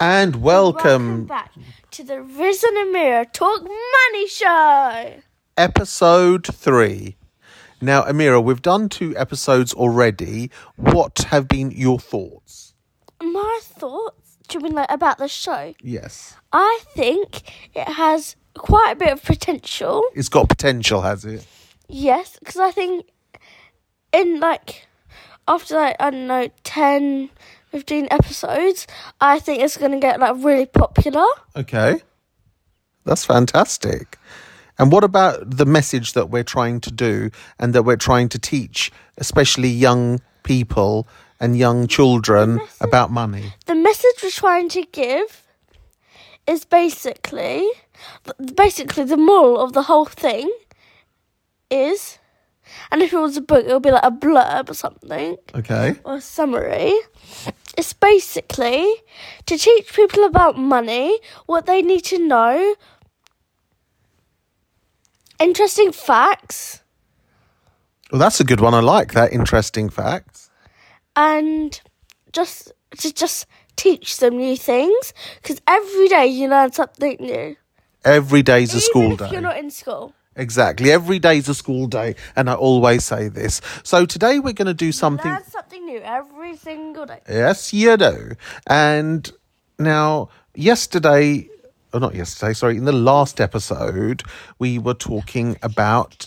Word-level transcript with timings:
And 0.00 0.36
welcome, 0.36 1.26
back 1.26 1.52
to 1.90 2.02
the 2.02 2.22
Riz 2.22 2.64
and 2.64 2.76
Amira 2.78 3.30
Talk 3.30 3.62
Money 3.62 4.28
Show. 4.28 5.20
episode 5.58 6.46
three. 6.46 7.16
Now, 7.82 8.02
Amira, 8.04 8.42
we've 8.42 8.62
done 8.62 8.88
two 8.88 9.14
episodes 9.16 9.74
already. 9.74 10.50
What 10.76 11.18
have 11.28 11.48
been 11.48 11.70
your 11.70 11.98
thoughts? 11.98 12.74
My 13.22 13.60
thoughts, 13.62 14.38
do 14.48 14.58
you 14.58 14.64
mean 14.64 14.72
like 14.74 14.90
about 14.90 15.18
the 15.18 15.28
show? 15.28 15.74
Yes. 15.82 16.34
I 16.52 16.80
think 16.94 17.42
it 17.74 17.86
has 17.88 18.36
quite 18.56 18.92
a 18.92 18.96
bit 18.96 19.12
of 19.12 19.22
potential. 19.22 20.02
It's 20.14 20.28
got 20.30 20.48
potential, 20.48 21.02
has 21.02 21.24
it? 21.26 21.46
Yes, 21.88 22.38
because 22.38 22.56
I 22.56 22.70
think 22.70 23.06
in 24.12 24.40
like 24.40 24.86
after 25.46 25.74
like 25.74 25.96
I 26.00 26.10
don't 26.10 26.26
know 26.26 26.48
10, 26.64 27.30
15 27.70 28.08
episodes, 28.10 28.86
I 29.20 29.38
think 29.38 29.62
it's 29.62 29.76
gonna 29.76 30.00
get 30.00 30.20
like 30.20 30.36
really 30.44 30.66
popular. 30.66 31.26
Okay. 31.56 32.02
That's 33.04 33.24
fantastic. 33.24 34.18
And 34.78 34.90
what 34.92 35.04
about 35.04 35.56
the 35.58 35.66
message 35.66 36.12
that 36.14 36.30
we're 36.30 36.44
trying 36.44 36.80
to 36.80 36.90
do 36.90 37.30
and 37.58 37.74
that 37.74 37.82
we're 37.82 37.96
trying 37.96 38.28
to 38.30 38.38
teach, 38.38 38.90
especially 39.18 39.68
young 39.68 40.20
people 40.42 41.06
and 41.38 41.56
young 41.56 41.86
children 41.86 42.60
about 42.80 43.10
money? 43.10 43.52
the 43.66 43.74
message 43.74 44.22
we're 44.22 44.30
trying 44.30 44.68
to 44.70 44.82
give 44.92 45.42
is 46.46 46.64
basically 46.64 47.68
basically 48.54 49.04
the 49.04 49.16
moral 49.16 49.58
of 49.60 49.72
the 49.74 49.82
whole 49.82 50.06
thing 50.06 50.50
is 51.70 52.18
and 52.90 53.02
if 53.02 53.12
it 53.12 53.18
was 53.18 53.36
a 53.36 53.40
book 53.42 53.64
it 53.66 53.72
would 53.72 53.82
be 53.82 53.90
like 53.90 54.02
a 54.04 54.10
blurb 54.10 54.70
or 54.70 54.74
something 54.74 55.36
Okay. 55.54 55.94
or 56.04 56.16
a 56.16 56.20
summary 56.20 56.94
it's 57.78 57.92
basically 57.92 58.86
to 59.46 59.56
teach 59.56 59.92
people 59.94 60.24
about 60.24 60.56
money 60.58 61.18
what 61.46 61.66
they 61.66 61.82
need 61.82 62.04
to 62.04 62.18
know 62.18 62.74
interesting 65.38 65.92
facts 65.92 66.82
Well, 68.12 68.18
that's 68.20 68.40
a 68.40 68.44
good 68.44 68.60
one. 68.60 68.74
I 68.74 68.80
like 68.80 69.12
that. 69.14 69.32
Interesting 69.32 69.88
facts. 69.88 70.50
and 71.16 71.80
just 72.32 72.72
to 72.98 73.12
just 73.12 73.46
teach 73.76 74.18
them 74.18 74.36
new 74.36 74.56
things 74.56 75.12
because 75.40 75.60
every 75.66 76.08
day 76.08 76.26
you 76.26 76.48
learn 76.48 76.72
something 76.72 77.16
new 77.20 77.56
Every 78.04 78.42
day's 78.42 78.72
a 78.72 78.78
Even 78.78 78.88
school 78.90 79.12
if 79.12 79.18
day. 79.18 79.28
you're 79.32 79.40
not 79.42 79.58
in 79.58 79.70
school 79.70 80.12
Exactly. 80.36 80.92
Every 80.92 81.18
day's 81.18 81.48
a 81.48 81.54
school 81.54 81.86
day. 81.86 82.14
And 82.36 82.48
I 82.48 82.54
always 82.54 83.04
say 83.04 83.28
this. 83.28 83.60
So 83.82 84.06
today 84.06 84.38
we're 84.38 84.52
going 84.52 84.66
to 84.66 84.74
do 84.74 84.92
something. 84.92 85.30
Learn 85.30 85.44
something 85.44 85.84
new 85.84 86.00
every 86.00 86.56
single 86.56 87.06
day. 87.06 87.20
Yes, 87.28 87.72
you 87.72 87.96
do. 87.96 88.32
And 88.66 89.30
now, 89.78 90.28
yesterday, 90.54 91.48
or 91.92 92.00
not 92.00 92.14
yesterday, 92.14 92.52
sorry, 92.52 92.76
in 92.76 92.84
the 92.84 92.92
last 92.92 93.40
episode, 93.40 94.22
we 94.58 94.78
were 94.78 94.94
talking 94.94 95.56
about. 95.62 96.26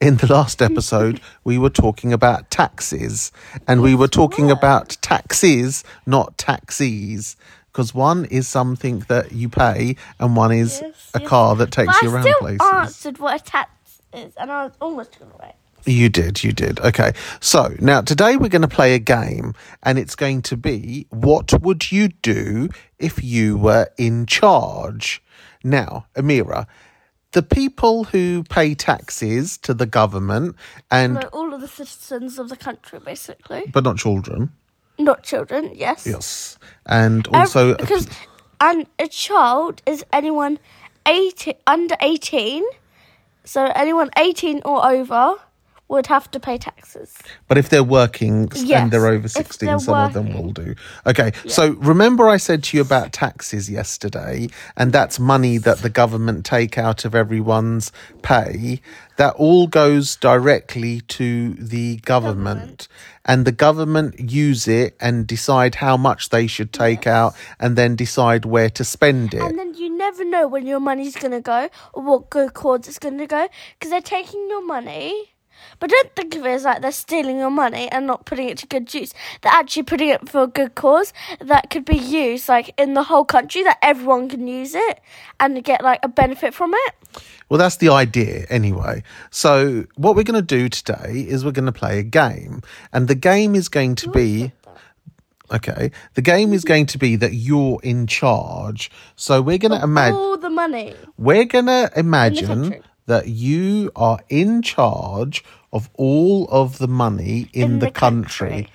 In 0.00 0.18
the 0.18 0.32
last 0.32 0.62
episode, 0.62 1.20
we 1.44 1.58
were 1.58 1.70
talking 1.70 2.12
about 2.12 2.52
taxes, 2.52 3.32
and 3.66 3.82
we 3.82 3.96
were 3.96 4.06
talking 4.06 4.48
about 4.48 4.96
taxes, 5.02 5.82
not 6.06 6.38
taxis, 6.38 7.34
because 7.72 7.94
one 7.94 8.24
is 8.26 8.48
something 8.48 9.00
that 9.08 9.32
you 9.32 9.48
pay, 9.48 9.96
and 10.18 10.36
one 10.36 10.52
is 10.52 10.80
Yes, 10.82 11.10
a 11.14 11.20
yes. 11.20 11.28
car 11.28 11.56
that 11.56 11.70
takes 11.70 11.94
But 11.94 12.02
you 12.02 12.10
I 12.10 12.12
around 12.14 12.22
still 12.22 12.38
places. 12.40 12.68
answered 12.72 13.18
what 13.18 13.40
a 13.40 13.44
tax 13.44 14.00
is, 14.12 14.34
and 14.36 14.50
I 14.50 14.64
was 14.64 14.72
almost 14.80 15.18
gonna 15.18 15.32
wait. 15.40 15.52
You 15.86 16.08
did, 16.08 16.42
you 16.44 16.52
did. 16.52 16.80
Okay. 16.80 17.12
So 17.40 17.74
now 17.80 18.02
today 18.02 18.36
we're 18.36 18.48
going 18.50 18.62
to 18.62 18.68
play 18.68 18.94
a 18.94 18.98
game 18.98 19.54
and 19.82 19.96
it's 19.98 20.16
going 20.16 20.42
to 20.42 20.56
be 20.56 21.06
what 21.10 21.52
would 21.62 21.90
you 21.90 22.08
do 22.08 22.68
if 22.98 23.22
you 23.24 23.56
were 23.56 23.88
in 23.96 24.26
charge? 24.26 25.22
Now, 25.64 26.06
Amira, 26.14 26.66
the 27.32 27.42
people 27.42 28.04
who 28.04 28.42
pay 28.50 28.74
taxes 28.74 29.56
to 29.58 29.72
the 29.72 29.86
government 29.86 30.56
and 30.90 31.24
all 31.26 31.54
of 31.54 31.60
the 31.62 31.68
citizens 31.68 32.38
of 32.38 32.48
the 32.50 32.56
country, 32.56 32.98
basically, 32.98 33.64
but 33.72 33.84
not 33.84 33.96
children. 33.96 34.50
Not 34.98 35.22
children. 35.22 35.72
Yes. 35.74 36.06
Yes. 36.06 36.58
And 36.86 37.26
also 37.28 37.72
uh, 37.72 37.76
because 37.76 38.08
and 38.60 38.86
a 38.98 39.08
child 39.08 39.82
is 39.86 40.04
anyone 40.12 40.58
18 41.06 41.54
under 41.66 41.96
eighteen, 42.00 42.64
so 43.44 43.70
anyone 43.74 44.10
eighteen 44.16 44.60
or 44.64 44.84
over 44.84 45.36
would 45.88 46.06
have 46.06 46.30
to 46.30 46.38
pay 46.38 46.58
taxes. 46.58 47.16
But 47.48 47.58
if 47.58 47.70
they're 47.70 47.82
working 47.82 48.50
Yes, 48.54 48.82
and 48.82 48.90
they're 48.90 49.06
over 49.06 49.26
if 49.26 49.32
16, 49.32 49.66
they're 49.66 49.78
some 49.78 49.98
of 49.98 50.12
them 50.12 50.34
will 50.34 50.52
do. 50.52 50.74
Okay, 51.06 51.32
so 51.46 51.72
remember 51.72 52.28
I 52.28 52.36
said 52.36 52.62
to 52.64 52.76
you 52.76 52.82
about 52.82 53.12
taxes 53.12 53.70
yesterday, 53.70 54.48
and 54.76 54.92
that's 54.92 55.18
money 55.18 55.56
that 55.58 55.78
the 55.78 55.90
government 55.90 56.44
take 56.44 56.76
out 56.76 57.04
of 57.04 57.14
everyone's 57.14 57.90
pay. 58.22 58.80
That 59.16 59.34
all 59.34 59.66
goes 59.66 60.14
directly 60.14 61.00
to 61.00 61.54
the 61.54 61.96
government, 61.96 62.86
and 63.24 63.44
the 63.44 63.52
government 63.52 64.30
use 64.30 64.68
it 64.68 64.96
and 65.00 65.26
decide 65.26 65.76
how 65.76 65.96
much 65.96 66.28
they 66.28 66.46
should 66.46 66.72
take 66.72 67.06
out, 67.06 67.34
and 67.58 67.76
then 67.76 67.96
decide 67.96 68.44
where 68.44 68.70
to 68.70 68.84
spend 68.84 69.34
it. 69.34 69.42
And 69.42 69.58
then 69.58 69.74
you 69.74 69.90
never 69.96 70.24
know 70.24 70.46
when 70.46 70.66
your 70.66 70.80
money's 70.80 71.16
gonna 71.16 71.40
go 71.40 71.68
or 71.94 72.02
what 72.02 72.30
good 72.30 72.54
cause 72.54 72.86
it's 72.86 72.98
gonna 72.98 73.26
go 73.26 73.48
because 73.78 73.90
they're 73.90 74.00
taking 74.00 74.46
your 74.48 74.64
money. 74.64 75.32
But 75.78 75.90
don't 75.90 76.14
think 76.14 76.34
of 76.36 76.44
it 76.46 76.50
as 76.50 76.64
like 76.64 76.82
they're 76.82 76.92
stealing 76.92 77.38
your 77.38 77.50
money 77.50 77.88
and 77.90 78.06
not 78.06 78.26
putting 78.26 78.48
it 78.48 78.58
to 78.58 78.66
good 78.66 78.92
use. 78.92 79.14
They're 79.42 79.52
actually 79.52 79.84
putting 79.84 80.08
it 80.08 80.28
for 80.28 80.42
a 80.42 80.46
good 80.46 80.74
cause 80.74 81.12
that 81.40 81.70
could 81.70 81.84
be 81.84 81.96
used 81.96 82.48
like 82.48 82.74
in 82.78 82.94
the 82.94 83.04
whole 83.04 83.24
country 83.24 83.62
that 83.62 83.78
everyone 83.82 84.28
can 84.28 84.46
use 84.46 84.74
it 84.74 85.00
and 85.38 85.62
get 85.62 85.82
like 85.82 86.00
a 86.02 86.08
benefit 86.08 86.54
from 86.54 86.74
it. 86.74 86.94
Well, 87.48 87.58
that's 87.58 87.76
the 87.76 87.88
idea 87.88 88.46
anyway. 88.50 89.02
So, 89.30 89.86
what 89.96 90.14
we're 90.14 90.24
going 90.24 90.40
to 90.40 90.42
do 90.42 90.68
today 90.68 91.24
is 91.26 91.44
we're 91.44 91.52
going 91.52 91.66
to 91.66 91.72
play 91.72 91.98
a 91.98 92.02
game. 92.02 92.62
And 92.92 93.08
the 93.08 93.14
game 93.14 93.54
is 93.54 93.68
going 93.68 93.94
to 93.96 94.08
oh, 94.10 94.12
be. 94.12 94.52
Okay. 95.50 95.90
The 96.12 96.20
game 96.20 96.52
is 96.52 96.64
going 96.64 96.84
to 96.86 96.98
be 96.98 97.16
that 97.16 97.32
you're 97.32 97.80
in 97.82 98.06
charge. 98.06 98.90
So, 99.16 99.40
we're 99.40 99.58
going 99.58 99.72
to 99.72 99.82
imagine. 99.82 100.16
All 100.16 100.36
the 100.36 100.50
money. 100.50 100.94
We're 101.16 101.46
going 101.46 101.66
to 101.66 101.90
imagine. 101.96 102.82
That 103.08 103.26
you 103.26 103.90
are 103.96 104.20
in 104.28 104.62
charge 104.62 105.42
of 105.72 105.88
all 105.94 106.46
of 106.50 106.78
the 106.78 106.86
money 106.86 107.50
in, 107.52 107.62
In 107.62 107.78
the, 107.78 107.86
the 107.86 107.92
country. 107.92 108.48
country. 108.48 108.72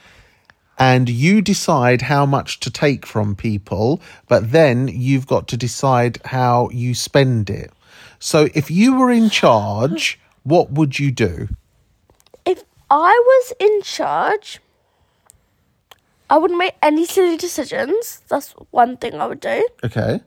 And 0.78 1.08
you 1.08 1.42
decide 1.42 2.02
how 2.02 2.26
much 2.26 2.60
to 2.62 2.72
take 2.72 3.06
from 3.06 3.36
people, 3.36 4.02
but 4.28 4.52
then 4.52 4.88
you've 4.88 5.28
got 5.28 5.48
to 5.50 5.58
decide 5.58 6.20
how 6.26 6.70
you 6.72 6.96
spend 6.96 7.50
it. 7.50 7.72
So 8.18 8.50
if 8.56 8.72
you 8.72 8.96
were 8.96 9.12
in 9.12 9.30
charge, 9.30 10.20
what 10.44 10.72
would 10.72 10.98
you 10.98 11.12
do? 11.12 11.50
If 12.44 12.64
I 12.90 13.14
was 13.26 13.54
in 13.60 13.82
charge, 13.84 14.60
I 16.30 16.38
wouldn't 16.38 16.58
make 16.58 16.74
any 16.82 17.06
silly 17.06 17.38
decisions. 17.38 18.24
That's 18.28 18.52
one 18.72 18.98
thing 18.98 19.14
I 19.14 19.28
would 19.28 19.40
do. 19.40 19.68
Okay. 19.84 20.22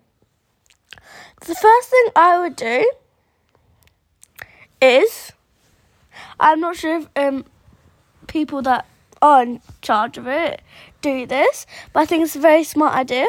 The 1.45 1.55
first 1.55 1.89
thing 1.91 2.06
I 2.15 2.39
would 2.39 2.55
do 2.55 2.89
is 4.86 5.32
I'm 6.41 6.60
not 6.60 6.76
sure 6.76 6.98
if 6.98 7.08
um 7.16 7.44
people 8.26 8.62
that 8.62 8.86
are 9.22 9.42
in 9.42 9.60
charge 9.82 10.19
of 10.19 10.26
it 10.26 10.60
do 11.00 11.26
this, 11.26 11.66
but 11.92 12.00
I 12.00 12.06
think 12.06 12.24
it's 12.24 12.36
a 12.36 12.41
very 12.41 12.64
smart 12.64 12.94
idea. 12.94 13.26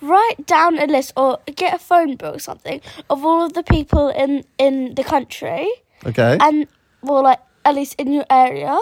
Write 0.00 0.46
down 0.46 0.78
a 0.78 0.86
list 0.86 1.12
or 1.16 1.38
get 1.56 1.74
a 1.74 1.78
phone 1.78 2.16
book 2.16 2.36
or 2.36 2.38
something 2.38 2.80
of 3.08 3.24
all 3.24 3.44
of 3.46 3.52
the 3.54 3.62
people 3.62 4.08
in 4.10 4.44
in 4.58 4.94
the 4.94 5.04
country 5.04 5.66
Okay. 6.04 6.36
and 6.40 6.66
well 7.02 7.22
like 7.22 7.40
at 7.64 7.74
least 7.74 7.94
in 7.98 8.12
your 8.12 8.26
area 8.28 8.78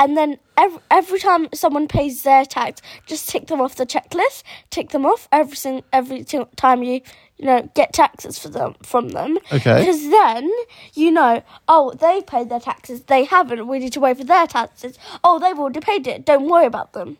and 0.00 0.16
then 0.16 0.38
every, 0.56 0.80
every 0.90 1.20
time 1.20 1.46
someone 1.54 1.86
pays 1.86 2.22
their 2.24 2.44
tax 2.44 2.82
just 3.06 3.28
tick 3.28 3.46
them 3.46 3.60
off 3.60 3.76
the 3.76 3.86
checklist 3.86 4.42
tick 4.70 4.88
them 4.90 5.06
off 5.06 5.28
every 5.30 5.56
every 5.92 6.24
time 6.56 6.82
you 6.82 7.00
you 7.38 7.46
know 7.46 7.68
get 7.74 7.92
taxes 7.92 8.38
for 8.38 8.48
them 8.48 8.74
from 8.82 9.10
them. 9.10 9.38
Okay. 9.52 9.80
because 9.80 10.02
then 10.10 10.50
you 10.94 11.10
know 11.10 11.42
oh 11.68 11.92
they 11.94 12.20
paid 12.22 12.48
their 12.48 12.60
taxes 12.60 13.02
they 13.04 13.24
haven't 13.24 13.66
we 13.68 13.78
need 13.78 13.92
to 13.92 14.00
wait 14.00 14.18
for 14.18 14.24
their 14.24 14.46
taxes. 14.46 14.98
Oh 15.24 15.38
they've 15.38 15.58
already 15.58 15.80
paid 15.80 16.06
it 16.06 16.24
don't 16.24 16.48
worry 16.48 16.66
about 16.66 16.92
them 16.92 17.18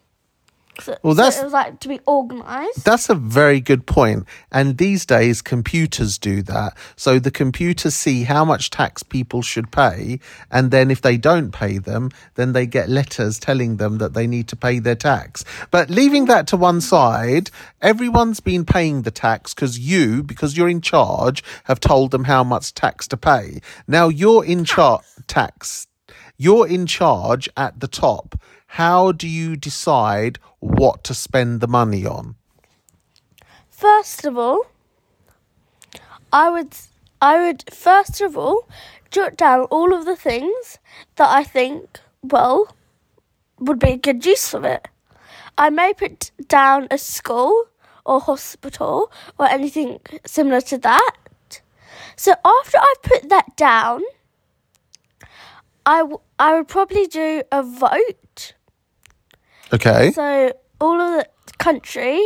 so, 0.80 0.96
Well, 1.02 1.14
so 1.14 1.22
that's- 1.22 1.40
it 1.40 1.44
was 1.44 1.52
like 1.52 1.80
to 1.80 1.88
be 1.88 2.00
organized 2.06 2.84
That's 2.84 3.08
a 3.08 3.14
very 3.14 3.60
good 3.60 3.86
point. 3.86 4.26
And 4.52 4.78
these 4.78 5.04
days, 5.04 5.42
computers 5.42 6.18
do 6.18 6.42
that. 6.42 6.76
So 6.96 7.18
the 7.18 7.30
computers 7.30 7.94
see 7.94 8.24
how 8.24 8.44
much 8.44 8.70
tax 8.70 9.02
people 9.02 9.42
should 9.42 9.70
pay. 9.72 10.20
And 10.50 10.70
then 10.70 10.90
if 10.90 11.02
they 11.02 11.16
don't 11.16 11.50
pay 11.52 11.78
them, 11.78 12.10
then 12.36 12.52
they 12.52 12.66
get 12.66 12.88
letters 12.88 13.38
telling 13.38 13.76
them 13.76 13.98
that 13.98 14.14
they 14.14 14.26
need 14.26 14.48
to 14.48 14.56
pay 14.56 14.78
their 14.78 14.94
tax. 14.94 15.44
But 15.70 15.90
leaving 15.90 16.26
that 16.26 16.46
to 16.48 16.56
one 16.56 16.80
side, 16.80 17.50
everyone's 17.80 18.40
been 18.40 18.64
paying 18.64 19.02
the 19.02 19.10
tax 19.10 19.54
because 19.54 19.78
you, 19.78 20.22
because 20.22 20.56
you're 20.56 20.68
in 20.68 20.80
charge, 20.80 21.42
have 21.64 21.80
told 21.80 22.10
them 22.10 22.24
how 22.24 22.44
much 22.44 22.74
tax 22.74 23.08
to 23.08 23.16
pay. 23.16 23.60
Now 23.86 24.08
you're 24.08 24.44
in 24.44 24.64
charge, 24.64 25.02
tax. 25.26 25.86
You're 26.36 26.68
in 26.68 26.86
charge 26.86 27.48
at 27.56 27.80
the 27.80 27.88
top. 27.88 28.40
How 28.72 29.12
do 29.12 29.26
you 29.26 29.56
decide 29.56 30.38
what 30.60 31.02
to 31.04 31.14
spend 31.14 31.60
the 31.60 31.66
money 31.66 32.06
on? 32.06 32.36
First 33.70 34.24
of 34.24 34.36
all, 34.38 34.66
I 36.32 36.50
would 36.50 36.76
I 37.20 37.38
would 37.40 37.64
first 37.72 38.20
of 38.20 38.36
all 38.36 38.68
jot 39.10 39.36
down 39.36 39.62
all 39.70 39.94
of 39.94 40.04
the 40.04 40.16
things 40.16 40.78
that 41.16 41.28
I 41.28 41.42
think 41.44 41.98
well 42.22 42.74
would 43.58 43.78
be 43.78 43.92
a 43.92 43.96
good 43.96 44.24
use 44.24 44.54
of 44.54 44.64
it. 44.64 44.86
I 45.56 45.70
may 45.70 45.92
put 45.94 46.30
down 46.46 46.86
a 46.90 46.98
school 46.98 47.64
or 48.04 48.20
hospital 48.20 49.10
or 49.38 49.46
anything 49.46 50.00
similar 50.24 50.60
to 50.62 50.78
that. 50.78 51.16
So 52.16 52.34
after 52.44 52.78
I've 52.78 53.02
put 53.02 53.28
that 53.28 53.56
down, 53.56 54.02
I, 55.84 55.98
w- 56.00 56.20
I 56.38 56.54
would 56.56 56.68
probably 56.68 57.06
do 57.06 57.42
a 57.50 57.62
vote. 57.62 58.54
Okay. 59.72 60.10
So 60.12 60.52
all 60.80 61.00
of 61.00 61.24
the 61.46 61.52
country 61.58 62.20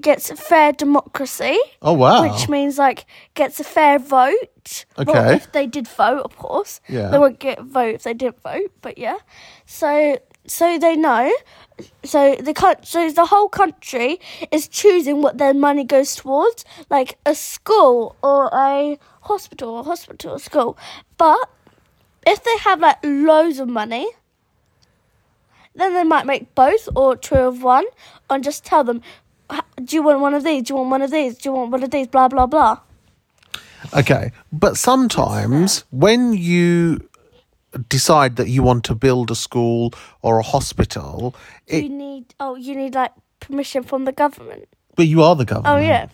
gets 0.00 0.30
a 0.30 0.36
fair 0.36 0.72
democracy, 0.72 1.58
Oh 1.82 1.92
wow. 1.92 2.22
which 2.22 2.48
means 2.48 2.78
like 2.78 3.04
gets 3.34 3.60
a 3.60 3.64
fair 3.64 3.98
vote. 3.98 4.84
Well, 4.96 5.10
Okay. 5.10 5.34
if 5.34 5.52
they 5.52 5.66
did 5.66 5.86
vote, 5.88 6.22
of 6.24 6.36
course. 6.36 6.80
Yeah. 6.88 7.08
They 7.08 7.18
won't 7.18 7.38
get 7.38 7.58
a 7.58 7.62
vote 7.62 7.94
if 7.96 8.02
they 8.04 8.14
didn't 8.14 8.40
vote, 8.42 8.70
but 8.80 8.96
yeah. 8.98 9.18
So 9.66 10.18
so 10.46 10.78
they 10.78 10.96
know. 10.96 11.30
So 12.04 12.36
the 12.36 12.54
coun- 12.54 12.82
so 12.84 13.10
the 13.10 13.26
whole 13.26 13.48
country 13.48 14.18
is 14.50 14.66
choosing 14.68 15.20
what 15.22 15.38
their 15.38 15.54
money 15.54 15.84
goes 15.84 16.16
towards, 16.16 16.64
like 16.90 17.18
a 17.26 17.34
school 17.34 18.16
or 18.22 18.48
a 18.52 18.98
hospital, 19.22 19.78
a 19.80 19.82
hospital, 19.82 20.32
or 20.32 20.38
school. 20.38 20.78
But 21.18 21.38
if 22.26 22.42
they 22.44 22.56
have 22.58 22.80
like 22.80 22.98
loads 23.04 23.58
of 23.60 23.68
money, 23.68 24.06
then 25.74 25.94
they 25.94 26.04
might 26.04 26.26
make 26.26 26.54
both 26.54 26.88
or 26.94 27.16
two 27.16 27.36
of 27.36 27.62
one, 27.62 27.84
and 28.30 28.44
just 28.44 28.64
tell 28.64 28.84
them, 28.84 29.00
"Do 29.82 29.96
you 29.96 30.02
want 30.02 30.20
one 30.20 30.34
of 30.34 30.44
these? 30.44 30.62
Do 30.64 30.72
you 30.74 30.76
want 30.78 30.90
one 30.90 31.02
of 31.02 31.10
these? 31.10 31.38
Do 31.38 31.48
you 31.48 31.54
want 31.54 31.70
one 31.70 31.82
of 31.82 31.90
these?" 31.90 32.06
Blah 32.06 32.28
blah 32.28 32.46
blah. 32.46 32.78
Okay, 33.94 34.32
but 34.52 34.76
sometimes 34.76 35.84
when 35.90 36.32
you 36.34 37.00
decide 37.88 38.36
that 38.36 38.48
you 38.48 38.62
want 38.62 38.84
to 38.84 38.94
build 38.94 39.30
a 39.30 39.34
school 39.34 39.92
or 40.22 40.38
a 40.38 40.42
hospital, 40.42 41.34
you 41.66 41.88
need 41.88 42.34
oh 42.38 42.54
you 42.54 42.74
need 42.76 42.94
like 42.94 43.12
permission 43.40 43.82
from 43.82 44.04
the 44.04 44.12
government. 44.12 44.68
but 44.94 45.06
you 45.06 45.22
are 45.22 45.34
the 45.34 45.42
oh, 45.42 45.46
government. 45.46 45.74
Oh 45.74 45.78
yeah, 45.78 46.06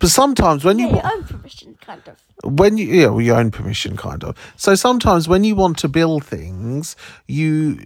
But 0.00 0.10
sometimes 0.10 0.64
when 0.64 0.78
yeah, 0.78 0.86
you 0.86 0.92
your 0.96 1.06
own 1.12 1.24
permission 1.24 1.76
kind 1.80 2.02
of. 2.08 2.16
when 2.44 2.76
you 2.78 2.86
yeah, 2.86 3.06
well, 3.08 3.20
your 3.20 3.36
own 3.36 3.50
permission 3.50 3.96
kind 3.96 4.24
of. 4.24 4.36
So 4.56 4.74
sometimes 4.74 5.28
when 5.28 5.44
you 5.44 5.54
want 5.54 5.78
to 5.78 5.88
build 5.88 6.24
things, 6.24 6.96
you 7.26 7.78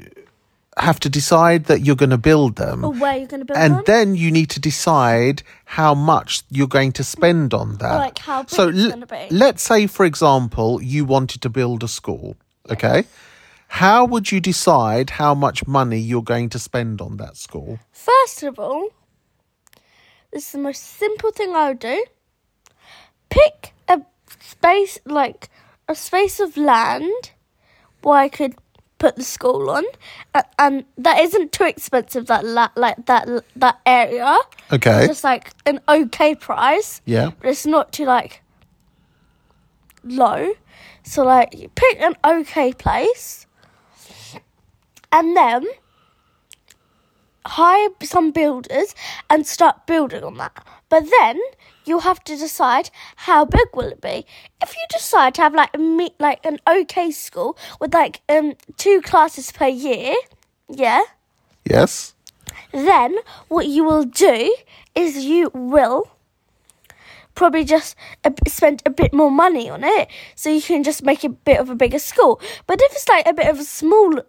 have 0.77 1.01
to 1.01 1.09
decide 1.11 1.65
that 1.65 1.81
you're 1.81 1.97
going 1.97 2.11
to 2.11 2.19
build 2.19 2.57
them. 2.57 2.85
Or 2.85 2.93
where 2.93 3.17
you're 3.17 3.27
going 3.27 3.41
to 3.41 3.45
build 3.45 3.59
and 3.59 3.75
them. 3.77 3.85
then 3.87 4.15
you 4.15 4.31
need 4.31 4.51
to 4.51 4.61
decide 4.61 5.43
how 5.65 5.95
much 5.95 6.43
you're 6.51 6.69
going 6.69 6.93
to 6.93 7.05
spend 7.05 7.53
on 7.53 7.77
that. 7.79 7.97
Like 7.97 8.19
how 8.19 8.43
big 8.43 8.51
so 8.51 8.69
it's 8.69 8.79
l- 8.79 8.91
gonna 8.91 9.07
be. 9.07 9.27
let's 9.31 9.63
say, 9.63 9.87
for 9.87 10.07
example, 10.07 10.81
you 10.83 11.05
wanted 11.05 11.43
to 11.43 11.49
build 11.49 11.83
a 11.83 11.89
school. 11.89 12.37
Okay, 12.71 13.05
how 13.69 14.05
would 14.05 14.31
you 14.31 14.41
decide 14.41 15.11
how 15.11 15.35
much 15.35 15.67
money 15.67 15.99
you're 15.99 16.23
going 16.23 16.49
to 16.51 16.59
spend 16.59 17.01
on 17.01 17.17
that 17.17 17.37
school? 17.37 17.79
First 17.91 18.43
of 18.45 18.59
all, 18.59 18.91
this 20.33 20.47
is 20.47 20.53
the 20.53 20.59
most 20.59 20.83
simple 20.83 21.33
thing 21.33 21.55
I 21.55 21.69
would 21.69 21.81
do. 21.81 22.05
Pick 23.29 23.73
a 23.89 24.03
space 24.41 24.99
like 25.05 25.51
a 25.89 25.95
space 25.95 26.39
of 26.39 26.57
land 26.57 27.33
where 28.03 28.19
I 28.19 28.29
could 28.29 28.55
put 29.01 29.17
the 29.17 29.25
school 29.25 29.69
on, 29.71 29.85
a- 30.35 30.45
and 30.59 30.85
that 30.99 31.19
isn't 31.19 31.51
too 31.51 31.65
expensive. 31.65 32.27
That 32.27 32.45
la- 32.45 32.71
like 32.77 33.07
that 33.07 33.27
that 33.57 33.81
area, 33.85 34.39
Okay, 34.71 35.07
just 35.09 35.25
like 35.25 35.51
an 35.67 35.81
okay 35.89 36.37
price. 36.37 37.01
yeah, 37.07 37.31
but 37.41 37.51
it's 37.51 37.67
not 37.67 37.93
too 37.93 38.05
like 38.05 38.43
low. 40.05 40.53
So 41.03 41.25
like 41.25 41.55
you 41.59 41.69
pick 41.75 42.01
an 42.01 42.15
okay 42.25 42.73
place 42.73 43.47
and 45.11 45.37
then 45.37 45.67
hire 47.47 47.89
some 48.03 48.31
builders 48.31 48.95
and 49.29 49.47
start 49.47 49.87
building 49.87 50.23
on 50.23 50.37
that. 50.37 50.65
But 50.89 51.05
then 51.19 51.41
you'll 51.91 52.01
have 52.01 52.23
to 52.25 52.37
decide 52.37 52.91
how 53.17 53.45
big 53.45 53.69
will 53.75 53.89
it 53.89 54.01
be. 54.01 54.25
If 54.63 54.75
you 54.75 54.85
decide 54.91 55.35
to 55.35 55.43
have 55.43 55.55
like 55.55 55.71
a 55.75 55.79
me- 55.79 56.15
like 56.21 56.47
an 56.47 56.59
okay 56.67 57.11
school 57.11 57.59
with 57.81 57.93
like 57.93 58.23
um 58.29 58.55
two 58.77 59.03
classes 59.03 59.51
per 59.51 59.67
year, 59.67 60.15
yeah, 60.69 61.03
yes, 61.65 62.15
then 62.73 63.17
what 63.49 63.67
you 63.67 63.83
will 63.85 64.05
do 64.05 64.55
is 64.95 65.25
you 65.25 65.51
will 65.53 66.09
probably 67.35 67.65
just 67.65 67.97
spend 68.47 68.83
a 68.87 68.91
bit 68.91 69.13
more 69.13 69.31
money 69.31 69.69
on 69.69 69.83
it 69.83 70.09
so 70.35 70.51
you 70.51 70.63
can 70.63 70.83
just 70.83 71.03
make 71.03 71.25
a 71.25 71.29
bit 71.29 71.59
of 71.59 71.71
a 71.71 71.75
bigger 71.75 71.99
school. 71.99 72.41
But 72.67 72.81
if 72.81 72.93
it's 72.93 73.09
like 73.09 73.27
a 73.27 73.33
bit 73.33 73.49
of 73.49 73.59
a 73.59 73.65
smaller 73.65 74.25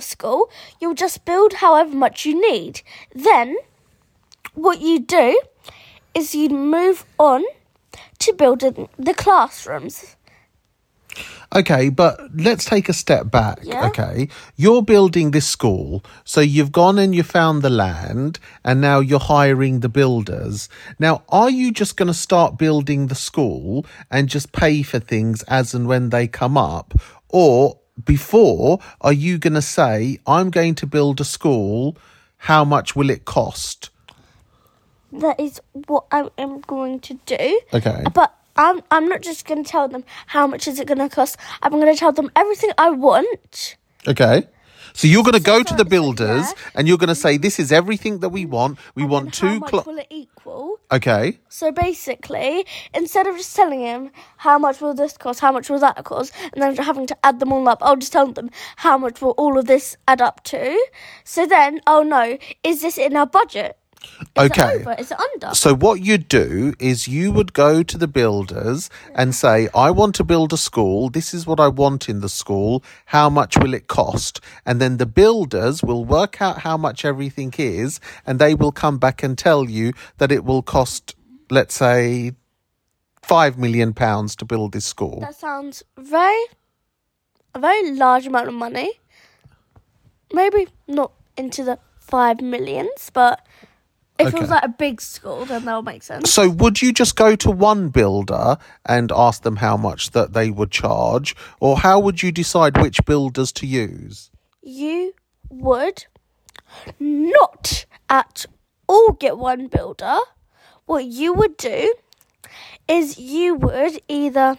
school, 0.00 0.50
you'll 0.80 0.94
just 0.94 1.24
build 1.24 1.54
however 1.54 1.94
much 1.94 2.24
you 2.24 2.40
need. 2.40 2.82
Then 3.14 3.56
what 4.54 4.80
you 4.80 4.98
do 5.00 5.38
is 6.18 6.34
you 6.34 6.48
move 6.48 7.04
on 7.18 7.44
to 8.18 8.32
building 8.32 8.88
the 8.98 9.14
classrooms. 9.14 10.16
Okay, 11.54 11.88
but 11.88 12.20
let's 12.34 12.64
take 12.64 12.88
a 12.88 12.92
step 12.92 13.30
back. 13.30 13.60
Yeah. 13.62 13.86
Okay, 13.86 14.28
you're 14.56 14.82
building 14.82 15.30
this 15.30 15.48
school, 15.48 16.04
so 16.24 16.40
you've 16.40 16.72
gone 16.72 16.98
and 16.98 17.14
you 17.14 17.22
found 17.22 17.62
the 17.62 17.70
land, 17.70 18.38
and 18.64 18.80
now 18.80 19.00
you're 19.00 19.18
hiring 19.18 19.80
the 19.80 19.88
builders. 19.88 20.68
Now, 20.98 21.22
are 21.28 21.48
you 21.48 21.72
just 21.72 21.96
going 21.96 22.08
to 22.08 22.14
start 22.14 22.58
building 22.58 23.06
the 23.06 23.14
school 23.14 23.86
and 24.10 24.28
just 24.28 24.52
pay 24.52 24.82
for 24.82 24.98
things 24.98 25.42
as 25.44 25.72
and 25.72 25.88
when 25.88 26.10
they 26.10 26.28
come 26.28 26.58
up, 26.58 26.94
or 27.28 27.78
before 28.04 28.78
are 29.00 29.12
you 29.12 29.38
going 29.38 29.54
to 29.54 29.62
say, 29.62 30.18
"I'm 30.26 30.50
going 30.50 30.74
to 30.76 30.86
build 30.86 31.20
a 31.20 31.24
school"? 31.24 31.96
How 32.42 32.64
much 32.64 32.94
will 32.94 33.10
it 33.10 33.24
cost? 33.24 33.90
That 35.12 35.40
is 35.40 35.60
what 35.86 36.04
I 36.12 36.28
am 36.36 36.60
going 36.60 37.00
to 37.00 37.14
do. 37.26 37.60
Okay. 37.72 38.04
But 38.12 38.34
I'm 38.56 38.82
I'm 38.90 39.08
not 39.08 39.22
just 39.22 39.46
going 39.46 39.64
to 39.64 39.70
tell 39.70 39.88
them 39.88 40.04
how 40.26 40.46
much 40.46 40.68
is 40.68 40.78
it 40.80 40.86
going 40.86 40.98
to 40.98 41.08
cost. 41.08 41.36
I'm 41.62 41.72
going 41.72 41.92
to 41.92 41.98
tell 41.98 42.12
them 42.12 42.30
everything 42.36 42.70
I 42.76 42.90
want. 42.90 43.76
Okay. 44.06 44.48
So 44.94 45.06
you're 45.06 45.22
going 45.22 45.34
to 45.34 45.40
go 45.40 45.62
to 45.62 45.74
the 45.74 45.84
builders 45.84 46.46
yeah. 46.48 46.70
and 46.74 46.88
you're 46.88 46.98
going 46.98 47.08
to 47.08 47.14
say, 47.14 47.36
"This 47.36 47.60
is 47.60 47.70
everything 47.70 48.18
that 48.18 48.30
we 48.30 48.46
want. 48.46 48.78
We 48.96 49.02
And 49.04 49.12
want 49.12 49.36
how 49.36 49.48
two 49.48 49.60
much 49.60 49.70
cl- 49.70 49.84
will 49.86 49.98
it 49.98 50.08
equal? 50.10 50.80
Okay. 50.90 51.38
So 51.48 51.70
basically, 51.70 52.66
instead 52.92 53.26
of 53.28 53.36
just 53.36 53.54
telling 53.54 53.80
him 53.80 54.10
how 54.38 54.58
much 54.58 54.80
will 54.80 54.94
this 54.94 55.16
cost, 55.16 55.40
how 55.40 55.52
much 55.52 55.70
will 55.70 55.78
that 55.78 56.02
cost, 56.04 56.32
and 56.52 56.60
then 56.60 56.76
having 56.76 57.06
to 57.06 57.16
add 57.24 57.38
them 57.38 57.52
all 57.52 57.68
up, 57.68 57.78
I'll 57.80 57.96
just 57.96 58.12
tell 58.12 58.26
them 58.32 58.50
how 58.76 58.98
much 58.98 59.22
will 59.22 59.32
all 59.32 59.56
of 59.56 59.66
this 59.66 59.96
add 60.08 60.20
up 60.20 60.42
to. 60.44 60.76
So 61.22 61.46
then, 61.46 61.80
oh 61.86 62.02
no, 62.02 62.38
is 62.64 62.82
this 62.82 62.98
in 62.98 63.16
our 63.16 63.26
budget? 63.26 63.78
Okay. 64.36 64.80
over? 64.80 64.94
Is 64.98 65.10
it 65.10 65.18
under? 65.18 65.54
So 65.54 65.74
what 65.74 66.00
you'd 66.00 66.28
do 66.28 66.74
is 66.78 67.08
you 67.08 67.32
would 67.32 67.52
go 67.52 67.82
to 67.82 67.98
the 67.98 68.08
builders 68.08 68.90
and 69.14 69.34
say, 69.34 69.68
I 69.74 69.90
want 69.90 70.14
to 70.16 70.24
build 70.24 70.52
a 70.52 70.56
school. 70.56 71.08
This 71.10 71.34
is 71.34 71.46
what 71.46 71.60
I 71.60 71.68
want 71.68 72.08
in 72.08 72.20
the 72.20 72.28
school. 72.28 72.82
How 73.06 73.28
much 73.28 73.56
will 73.56 73.74
it 73.74 73.86
cost? 73.88 74.40
And 74.64 74.80
then 74.80 74.96
the 74.98 75.06
builders 75.06 75.82
will 75.82 76.04
work 76.04 76.40
out 76.40 76.60
how 76.60 76.76
much 76.76 77.04
everything 77.04 77.52
is 77.58 78.00
and 78.26 78.38
they 78.38 78.54
will 78.54 78.72
come 78.72 78.98
back 78.98 79.22
and 79.22 79.36
tell 79.36 79.68
you 79.68 79.92
that 80.18 80.32
it 80.32 80.44
will 80.44 80.62
cost, 80.62 81.14
let's 81.50 81.74
say, 81.74 82.32
five 83.22 83.58
million 83.58 83.92
pounds 83.92 84.36
to 84.36 84.44
build 84.44 84.72
this 84.72 84.86
school. 84.86 85.20
That 85.20 85.36
sounds 85.36 85.82
very, 85.96 86.44
a 87.54 87.58
very 87.58 87.92
large 87.92 88.26
amount 88.26 88.48
of 88.48 88.54
money. 88.54 88.92
Maybe 90.32 90.68
not 90.86 91.12
into 91.36 91.64
the 91.64 91.78
five 91.98 92.40
millions, 92.40 93.10
but 93.12 93.46
if 94.18 94.34
it 94.34 94.40
was 94.40 94.50
like 94.50 94.64
a 94.64 94.68
big 94.68 95.00
school, 95.00 95.44
then 95.44 95.64
that 95.64 95.76
would 95.76 95.84
make 95.84 96.02
sense. 96.02 96.32
So 96.32 96.48
would 96.48 96.82
you 96.82 96.92
just 96.92 97.16
go 97.16 97.36
to 97.36 97.50
one 97.50 97.88
builder 97.88 98.56
and 98.84 99.12
ask 99.14 99.42
them 99.42 99.56
how 99.56 99.76
much 99.76 100.10
that 100.10 100.32
they 100.32 100.50
would 100.50 100.70
charge? 100.70 101.36
Or 101.60 101.78
how 101.78 102.00
would 102.00 102.22
you 102.22 102.32
decide 102.32 102.80
which 102.80 103.04
builders 103.04 103.52
to 103.52 103.66
use? 103.66 104.30
You 104.62 105.14
would 105.50 106.06
not 106.98 107.86
at 108.08 108.46
all 108.86 109.12
get 109.12 109.38
one 109.38 109.68
builder. 109.68 110.18
What 110.86 111.04
you 111.04 111.32
would 111.34 111.56
do 111.56 111.94
is 112.88 113.18
you 113.18 113.54
would 113.54 114.00
either 114.08 114.58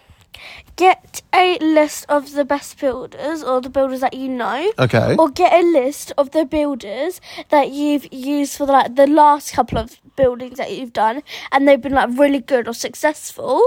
get 0.76 1.22
a 1.34 1.58
list 1.60 2.06
of 2.10 2.34
the 2.34 2.46
best 2.46 2.80
builders 2.80 3.44
or 3.44 3.62
the 3.62 3.70
builders 3.70 4.02
that 4.02 4.14
you 4.14 4.30
know. 4.30 4.72
Okay. 4.80 5.16
or 5.18 5.30
get 5.30 5.54
a 5.54 5.66
list 5.66 6.12
of 6.18 6.32
the 6.32 6.46
builders 6.46 7.20
that 7.50 7.72
you've 7.72 8.12
used 8.14 8.58
for 8.58 8.66
the, 8.66 8.72
like 8.72 8.96
the 8.96 9.08
last 9.08 9.54
couple 9.54 9.78
of 9.78 10.00
buildings 10.16 10.58
that 10.58 10.72
you've 10.76 10.94
done 10.94 11.24
and 11.52 11.68
they've 11.68 11.82
been 11.82 11.94
like 11.94 12.10
really 12.18 12.40
good 12.40 12.68
or 12.68 12.74
successful 12.74 13.62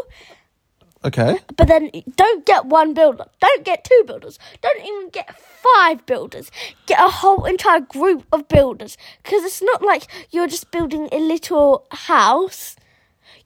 Okay. 1.05 1.39
But 1.57 1.67
then 1.67 1.91
don't 2.15 2.47
get 2.47 2.67
one 2.67 2.95
builder. 2.95 3.25
Don't 3.41 3.65
get 3.65 3.85
two 3.85 4.05
builders. 4.07 4.39
Don't 4.61 4.81
even 4.85 5.11
get 5.11 5.37
five 5.39 6.07
builders. 6.07 6.51
Get 6.87 7.01
a 7.01 7.09
whole 7.09 7.45
entire 7.45 7.81
group 7.81 8.25
of 8.33 8.47
builders. 8.49 8.97
Because 9.23 9.43
it's 9.45 9.63
not 9.63 9.83
like 9.83 10.07
you're 10.31 10.47
just 10.47 10.71
building 10.71 11.09
a 11.11 11.19
little 11.19 11.87
house. 11.91 12.77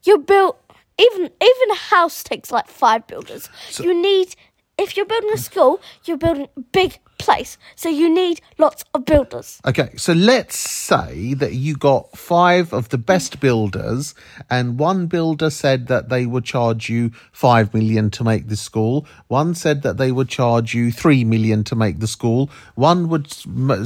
You 0.05 0.19
built 0.19 0.61
even 0.99 1.23
even 1.25 1.71
a 1.71 1.77
house 1.77 2.23
takes 2.23 2.51
like 2.51 2.69
five 2.69 3.07
builders. 3.07 3.49
you 3.79 3.95
need 4.01 4.35
if 4.79 4.97
you're 4.97 5.07
building 5.07 5.31
a 5.33 5.39
school, 5.39 5.81
you're 6.05 6.19
building 6.19 6.49
a 6.55 6.61
big 6.61 6.99
place. 7.19 7.57
So 7.77 7.89
you 7.89 8.13
need 8.13 8.43
lots 8.59 8.85
of 8.93 9.07
builders. 9.07 9.59
Okay, 9.65 9.91
so 9.97 10.13
let's 10.13 10.59
say 10.59 11.33
that 11.35 11.55
you 11.55 11.77
got 11.77 12.17
five 12.17 12.75
of 12.75 12.91
the 12.91 12.99
best 12.99 13.41
builders, 13.41 14.15
and 14.51 14.79
one 14.79 15.07
builder 15.07 15.49
said 15.49 15.87
that 15.87 16.11
they 16.11 16.27
would 16.27 16.45
charge 16.45 16.91
you 16.91 17.11
five 17.33 17.73
million 17.73 18.11
to 18.11 18.25
make 18.25 18.49
the 18.49 18.57
school. 18.57 19.07
One 19.29 19.55
said 19.55 19.83
that 19.83 19.97
they 19.97 20.13
would 20.13 20.29
charge 20.29 20.75
you 20.75 20.93
three 20.93 21.25
million 21.25 21.65
to 21.65 21.75
make 21.75 22.01
the 22.01 22.07
school. 22.07 22.51
One 22.75 23.09
would 23.09 23.33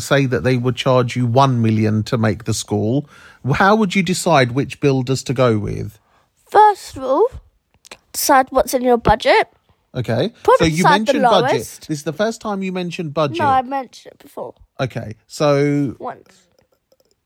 say 0.02 0.26
that 0.26 0.42
they 0.42 0.56
would 0.56 0.76
charge 0.76 1.14
you 1.14 1.26
one 1.26 1.62
million 1.62 2.02
to 2.04 2.18
make 2.18 2.44
the 2.44 2.54
school. 2.54 3.08
How 3.54 3.76
would 3.76 3.94
you 3.94 4.02
decide 4.02 4.52
which 4.52 4.80
builders 4.80 5.22
to 5.24 5.32
go 5.32 5.58
with? 5.58 5.98
First 6.50 6.96
of 6.96 7.02
all, 7.04 7.28
decide 8.12 8.46
what's 8.50 8.74
in 8.74 8.82
your 8.82 8.96
budget. 8.98 9.48
Okay, 9.94 10.32
so 10.58 10.64
you 10.64 10.76
decide 10.78 11.06
the 11.06 11.14
mentioned 11.14 11.22
budget. 11.22 11.52
lowest. 11.52 11.88
This 11.88 11.98
is 11.98 12.04
the 12.04 12.12
first 12.12 12.40
time 12.40 12.62
you 12.62 12.70
mentioned 12.72 13.12
budget. 13.12 13.38
No, 13.38 13.46
I 13.46 13.62
mentioned 13.62 14.12
it 14.14 14.18
before 14.18 14.54
Okay, 14.78 15.16
so 15.26 15.96
once. 15.98 16.46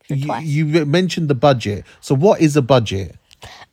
you, 0.07 0.25
twice. 0.25 0.45
you 0.45 0.85
mentioned 0.85 1.27
the 1.29 1.35
budget. 1.35 1.85
So 2.01 2.15
what 2.15 2.41
is 2.41 2.55
a 2.57 2.61
budget? 2.63 3.17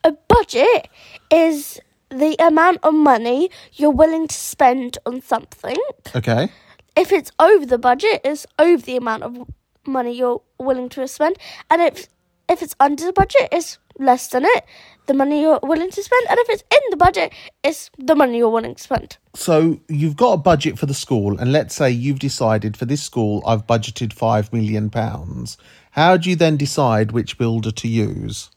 A 0.04 0.12
budget 0.28 0.88
is 1.30 1.80
the 2.10 2.36
amount 2.38 2.78
of 2.82 2.92
money 2.94 3.50
you're 3.72 3.90
willing 3.90 4.28
to 4.28 4.34
spend 4.34 4.98
on 5.06 5.22
something. 5.22 5.76
Okay. 6.14 6.50
If 6.94 7.12
it's 7.12 7.30
over 7.38 7.64
the 7.64 7.78
budget, 7.78 8.20
it's 8.24 8.46
over 8.58 8.82
the 8.82 8.96
amount 8.98 9.22
of 9.22 9.48
money 9.86 10.12
you're 10.12 10.42
willing 10.58 10.90
to 10.90 11.08
spend. 11.08 11.36
And 11.70 11.80
if 11.80 12.08
if 12.48 12.60
it's 12.62 12.74
under 12.78 13.06
the 13.06 13.12
budget, 13.14 13.48
it's 13.50 13.78
less 13.98 14.28
than 14.28 14.44
it, 14.44 14.64
the 15.06 15.14
money 15.14 15.40
you're 15.40 15.60
willing 15.62 15.90
to 15.90 16.02
spend. 16.02 16.26
And 16.30 16.38
if 16.38 16.48
it's 16.48 16.64
in 16.72 16.80
the 16.90 16.96
budget, 16.96 17.32
it's 17.62 17.90
the 17.98 18.14
money 18.14 18.38
you're 18.38 18.50
willing 18.50 18.74
to 18.74 18.82
spend. 18.82 19.16
So 19.34 19.80
you've 19.88 20.16
got 20.16 20.32
a 20.32 20.36
budget 20.36 20.78
for 20.78 20.86
the 20.86 20.94
school, 20.94 21.38
and 21.38 21.52
let's 21.52 21.74
say 21.74 21.90
you've 21.90 22.18
decided 22.18 22.76
for 22.76 22.84
this 22.84 23.02
school 23.02 23.42
I've 23.46 23.66
budgeted 23.66 24.12
five 24.12 24.52
million 24.52 24.90
pounds. 24.90 25.56
How 25.92 26.16
do 26.16 26.30
you 26.30 26.36
then 26.36 26.56
decide 26.56 27.12
which 27.12 27.38
builder 27.38 27.70
to 27.70 27.88
use? 27.88 28.50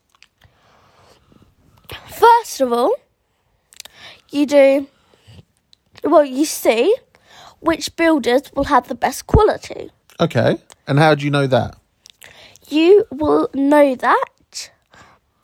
First 2.10 2.62
of 2.62 2.72
all, 2.72 2.94
you 4.32 4.46
do 4.46 4.88
well. 6.04 6.26
You 6.26 6.46
see 6.46 6.96
which 7.60 7.96
builders 7.96 8.44
will 8.56 8.66
have 8.66 8.88
the 8.88 8.96
best 8.96 9.28
quality. 9.28 9.92
Okay. 10.20 10.60
And 10.88 11.00
how 11.00 11.16
do 11.16 11.26
you 11.26 11.32
know 11.32 11.48
that? 11.48 11.78
You 12.70 13.06
will 13.12 13.50
know 13.54 13.96
that 13.96 14.26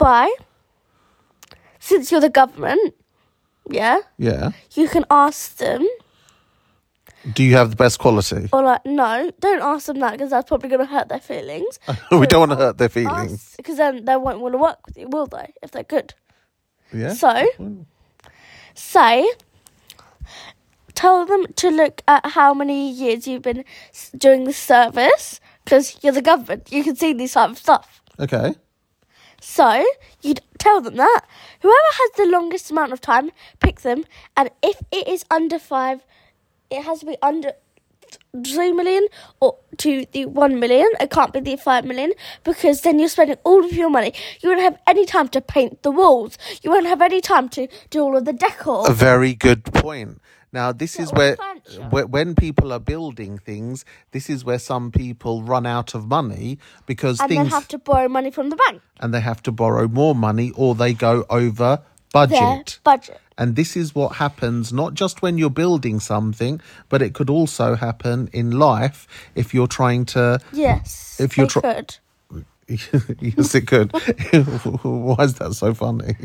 by 0.01 0.29
since 1.79 2.11
you're 2.11 2.21
the 2.21 2.29
government. 2.29 2.93
Yeah, 3.69 3.99
Yeah. 4.17 4.51
you 4.73 4.87
can 4.89 5.05
ask 5.09 5.57
them, 5.57 5.87
Do 7.33 7.43
you 7.43 7.55
have 7.55 7.69
the 7.69 7.75
best 7.75 7.99
quality? 7.99 8.49
or 8.51 8.63
like, 8.63 8.85
no, 8.85 9.31
don't 9.39 9.61
ask 9.61 9.85
them 9.85 9.99
that 9.99 10.11
because 10.13 10.31
that's 10.31 10.47
probably 10.47 10.69
going 10.69 10.79
to 10.85 10.91
hurt 10.91 11.07
their 11.09 11.19
feelings. 11.19 11.79
we 12.11 12.25
don't 12.27 12.39
want 12.49 12.51
to 12.51 12.57
hurt 12.57 12.77
their 12.79 12.89
feelings. 12.89 13.53
Because 13.57 13.77
then 13.77 14.05
they 14.05 14.15
won't 14.17 14.39
want 14.41 14.53
to 14.53 14.57
work 14.57 14.79
with 14.85 14.97
you, 14.97 15.07
will 15.07 15.27
they? 15.27 15.53
If 15.61 15.71
they're 15.71 15.83
good. 15.83 16.13
Yeah. 16.91 17.13
So, 17.13 17.47
say, 18.73 19.29
tell 20.93 21.25
them 21.25 21.45
to 21.55 21.69
look 21.69 22.01
at 22.07 22.25
how 22.25 22.53
many 22.53 22.89
years 22.91 23.27
you've 23.27 23.43
been 23.43 23.63
s- 23.93 24.11
doing 24.17 24.43
the 24.45 24.53
service 24.53 25.39
because 25.63 25.97
you're 26.03 26.13
the 26.13 26.21
government. 26.21 26.71
You 26.71 26.83
can 26.83 26.95
see 26.95 27.13
these 27.13 27.33
type 27.33 27.51
of 27.51 27.57
stuff. 27.57 28.01
Okay. 28.19 28.55
So, 29.41 29.83
you'd 30.21 30.41
tell 30.59 30.81
them 30.81 30.95
that. 30.97 31.21
Whoever 31.61 31.91
has 31.93 32.11
the 32.15 32.31
longest 32.31 32.69
amount 32.69 32.93
of 32.93 33.01
time, 33.01 33.31
pick 33.59 33.81
them. 33.81 34.05
And 34.37 34.51
if 34.61 34.81
it 34.91 35.07
is 35.07 35.25
under 35.31 35.57
five, 35.57 36.05
it 36.69 36.83
has 36.83 36.99
to 36.99 37.07
be 37.07 37.17
under 37.23 37.53
three 38.45 38.71
million 38.71 39.07
or 39.39 39.57
to 39.77 40.05
the 40.11 40.25
one 40.27 40.59
million. 40.59 40.87
It 40.99 41.09
can't 41.09 41.33
be 41.33 41.39
the 41.39 41.55
five 41.55 41.85
million 41.85 42.13
because 42.43 42.81
then 42.81 42.99
you're 42.99 43.09
spending 43.09 43.37
all 43.43 43.65
of 43.65 43.73
your 43.73 43.89
money. 43.89 44.13
You 44.41 44.49
won't 44.49 44.61
have 44.61 44.77
any 44.87 45.05
time 45.05 45.27
to 45.29 45.41
paint 45.41 45.81
the 45.81 45.91
walls. 45.91 46.37
You 46.61 46.69
won't 46.69 46.85
have 46.85 47.01
any 47.01 47.19
time 47.19 47.49
to 47.49 47.67
do 47.89 48.01
all 48.01 48.15
of 48.15 48.25
the 48.25 48.33
decor. 48.33 48.89
A 48.89 48.93
very 48.93 49.33
good 49.33 49.63
point. 49.65 50.21
Now, 50.53 50.71
this 50.73 50.99
is 50.99 51.11
where, 51.13 51.37
where 51.89 52.05
when 52.07 52.35
people 52.35 52.73
are 52.73 52.79
building 52.79 53.37
things, 53.37 53.85
this 54.11 54.29
is 54.29 54.43
where 54.43 54.59
some 54.59 54.91
people 54.91 55.43
run 55.43 55.65
out 55.65 55.95
of 55.95 56.07
money 56.07 56.59
because 56.85 57.19
and 57.21 57.29
things 57.29 57.43
then 57.43 57.51
have 57.51 57.67
to 57.69 57.77
borrow 57.77 58.09
money 58.09 58.31
from 58.31 58.49
the 58.49 58.57
bank. 58.57 58.81
and 58.99 59.13
they 59.13 59.21
have 59.21 59.41
to 59.43 59.51
borrow 59.51 59.87
more 59.87 60.13
money 60.13 60.51
or 60.55 60.75
they 60.75 60.93
go 60.93 61.25
over 61.29 61.79
Their 62.13 62.27
budget. 62.27 62.79
budget. 62.83 63.19
And 63.37 63.55
this 63.55 63.75
is 63.77 63.95
what 63.95 64.17
happens 64.17 64.71
not 64.71 64.93
just 64.93 65.21
when 65.21 65.37
you're 65.37 65.49
building 65.49 65.99
something, 65.99 66.61
but 66.89 67.01
it 67.01 67.13
could 67.13 67.29
also 67.29 67.75
happen 67.75 68.29
in 68.33 68.51
life 68.51 69.07
if 69.35 69.53
you're 69.53 69.67
trying 69.67 70.05
to. 70.07 70.39
Yes. 70.53 71.17
If 71.19 71.37
you're 71.37 71.47
they 71.47 71.51
tr- 71.53 71.59
could. 71.61 71.97
Yes, 73.19 73.55
it 73.55 73.67
could. 73.67 73.91
Why 74.83 75.23
is 75.23 75.35
that 75.35 75.53
so 75.53 75.73
funny? 75.73 76.15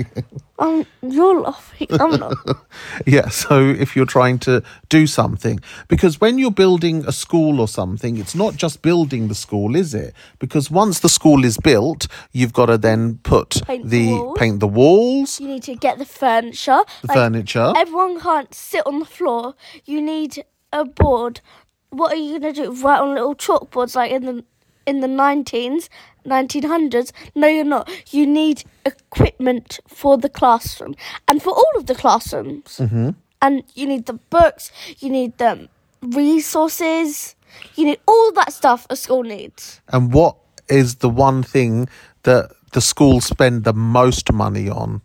Um, 0.58 0.86
you're 1.02 1.40
laughing. 1.40 1.88
I'm 1.90 2.18
not. 2.18 2.34
yeah, 3.06 3.28
so 3.28 3.60
if 3.68 3.94
you're 3.96 4.06
trying 4.06 4.38
to 4.40 4.62
do 4.88 5.06
something, 5.06 5.60
because 5.88 6.20
when 6.20 6.38
you're 6.38 6.50
building 6.50 7.04
a 7.06 7.12
school 7.12 7.60
or 7.60 7.68
something, 7.68 8.16
it's 8.16 8.34
not 8.34 8.56
just 8.56 8.82
building 8.82 9.28
the 9.28 9.34
school, 9.34 9.76
is 9.76 9.94
it? 9.94 10.14
Because 10.38 10.70
once 10.70 11.00
the 11.00 11.08
school 11.08 11.44
is 11.44 11.58
built, 11.58 12.06
you've 12.32 12.52
got 12.52 12.66
to 12.66 12.78
then 12.78 13.18
put 13.22 13.62
Paint 13.66 13.88
the 13.90 14.06
the 14.06 14.12
walls. 14.14 14.38
paint 14.38 14.60
the 14.60 14.68
walls, 14.68 15.40
You 15.40 15.48
need 15.48 15.62
to 15.64 15.74
get 15.74 15.98
the 15.98 16.04
furniture. 16.04 16.80
the 17.02 17.08
Like, 17.08 17.16
furniture. 17.16 17.72
Everyone 17.76 18.20
can't 18.20 18.52
sit 18.54 18.86
on 18.86 18.98
the 18.98 19.04
floor. 19.06 19.54
You 19.84 20.00
need 20.02 20.44
a 20.72 20.84
board. 20.84 21.40
What 21.90 22.12
are 22.12 22.16
you 22.16 22.38
gonna 22.40 22.52
do? 22.52 22.72
Write 22.72 23.00
on 23.00 23.14
little 23.14 23.34
chalkboards 23.34 23.94
like 23.96 24.10
in 24.10 24.24
the 24.26 24.44
in 24.86 25.00
the 25.00 25.06
nineteens, 25.08 25.88
nineteen 26.26 26.64
hundreds? 26.64 27.12
No, 27.34 27.46
you're 27.46 27.64
not. 27.64 27.90
You 28.10 28.26
need 28.26 28.64
equipment 28.84 29.80
for 29.86 30.18
the 30.18 30.28
classroom 30.28 30.94
and 31.28 31.42
for 31.42 31.50
all 31.50 31.72
of 31.76 31.86
the 31.86 31.94
classrooms. 31.94 32.78
Mm-hmm. 32.78 33.10
And 33.42 33.62
you 33.74 33.86
need 33.86 34.06
the 34.06 34.14
books. 34.14 34.72
You 34.98 35.10
need 35.10 35.38
the 35.38 35.68
resources. 36.02 37.36
You 37.74 37.86
need 37.86 38.00
all 38.06 38.32
that 38.32 38.52
stuff 38.52 38.86
a 38.90 38.96
school 38.96 39.22
needs. 39.22 39.80
And 39.88 40.12
what 40.12 40.36
is 40.68 40.96
the 40.96 41.08
one 41.08 41.42
thing 41.42 41.88
that 42.24 42.50
the 42.72 42.80
schools 42.80 43.24
spend 43.24 43.64
the 43.64 43.72
most 43.72 44.32
money 44.32 44.68
on? 44.68 45.02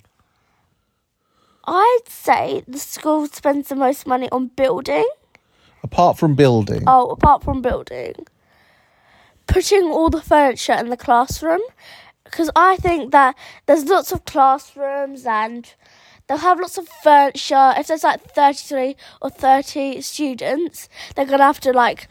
I'd 1.66 2.08
say 2.08 2.63
the 2.68 2.80
school 2.80 3.28
spends 3.28 3.70
the 3.70 3.75
most 3.75 4.08
money 4.08 4.28
on 4.32 4.48
building. 4.48 5.08
Apart 5.84 6.18
from 6.18 6.36
building. 6.36 6.84
Oh, 6.88 7.10
apart 7.10 7.44
from 7.44 7.62
building, 7.62 8.13
putting 9.51 9.84
all 9.84 10.10
the 10.10 10.22
furniture 10.22 10.74
in 10.74 10.89
the 10.89 10.98
classroom. 10.98 11.62
Because 12.24 12.50
I 12.55 12.77
think 12.77 13.12
that 13.12 13.36
there's 13.65 13.86
lots 13.86 14.13
of 14.13 14.24
classrooms 14.24 15.25
and 15.25 15.74
they'll 16.27 16.38
have 16.38 16.60
lots 16.60 16.77
of 16.77 16.88
furniture. 16.88 17.74
If 17.77 17.88
there's 17.88 18.05
like 18.05 18.22
33 18.22 18.96
or 19.22 19.29
30 19.29 20.00
students, 20.01 20.88
they're 21.15 21.25
going 21.25 21.39
to 21.39 21.43
have 21.46 21.60
to 21.62 21.74
like 21.74 22.08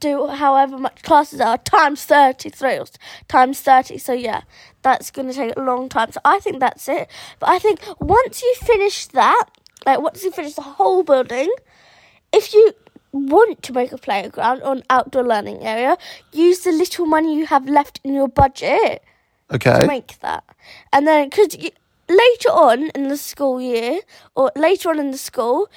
do 0.00 0.26
however 0.26 0.76
much 0.76 1.02
classes 1.02 1.40
are 1.40 1.56
times 1.56 2.04
33 2.04 2.78
or 2.78 2.84
times 3.28 3.60
30. 3.60 3.96
So 3.96 4.12
yeah, 4.12 4.42
that's 4.82 5.10
going 5.10 5.28
to 5.28 5.34
take 5.34 5.56
a 5.56 5.62
long 5.62 5.88
time. 5.88 6.12
So 6.12 6.20
I 6.26 6.38
think 6.40 6.60
that's 6.60 6.86
it. 6.88 7.08
But 7.38 7.48
I 7.48 7.58
think 7.58 7.80
once 7.98 8.42
you 8.42 8.54
finish 8.56 9.06
that, 9.06 9.46
like 9.86 10.02
once 10.02 10.22
you 10.22 10.30
finish 10.30 10.52
the 10.52 10.62
whole 10.62 11.02
building, 11.02 11.50
if 12.30 12.52
you 12.52 12.74
want 13.12 13.62
to 13.62 13.72
make 13.72 13.92
a 13.92 13.98
playground 13.98 14.62
or 14.62 14.72
an 14.72 14.82
outdoor 14.90 15.24
learning 15.24 15.64
area, 15.64 15.96
use 16.32 16.60
the 16.60 16.72
little 16.72 17.06
money 17.06 17.36
you 17.36 17.46
have 17.46 17.68
left 17.68 18.00
in 18.04 18.14
your 18.14 18.28
budget 18.28 19.02
okay. 19.50 19.80
to 19.80 19.86
make 19.86 20.18
that. 20.20 20.44
And 20.92 21.06
then, 21.06 21.28
because 21.28 21.56
later 22.08 22.48
on 22.50 22.90
in 22.90 23.08
the 23.08 23.16
school 23.16 23.60
year, 23.60 24.00
or 24.34 24.52
later 24.56 24.90
on 24.90 24.98
in 24.98 25.10
the 25.10 25.18
school, 25.18 25.68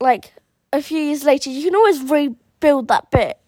like 0.00 0.32
a 0.72 0.82
few 0.82 0.98
years 0.98 1.24
later, 1.24 1.50
you 1.50 1.64
can 1.64 1.74
always 1.74 2.02
rebuild 2.02 2.88
that 2.88 3.10
bit, 3.10 3.38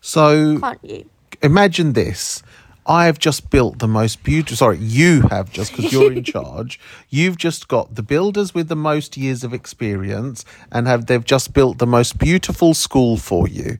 so 0.00 0.60
can't 0.60 0.84
you? 0.84 1.10
imagine 1.42 1.94
this. 1.94 2.42
I've 2.86 3.18
just 3.18 3.48
built 3.50 3.78
the 3.78 3.88
most 3.88 4.22
beautiful. 4.22 4.56
Sorry, 4.56 4.78
you 4.78 5.22
have 5.30 5.50
just 5.50 5.70
because 5.74 5.92
you're 5.92 6.12
in 6.12 6.22
charge. 6.34 6.78
You've 7.08 7.38
just 7.38 7.66
got 7.68 7.94
the 7.94 8.02
builders 8.02 8.54
with 8.54 8.68
the 8.68 8.76
most 8.76 9.16
years 9.16 9.42
of 9.42 9.54
experience, 9.54 10.44
and 10.70 10.86
have 10.86 11.06
they've 11.06 11.24
just 11.24 11.54
built 11.54 11.78
the 11.78 11.86
most 11.86 12.18
beautiful 12.18 12.74
school 12.74 13.16
for 13.16 13.48
you. 13.48 13.78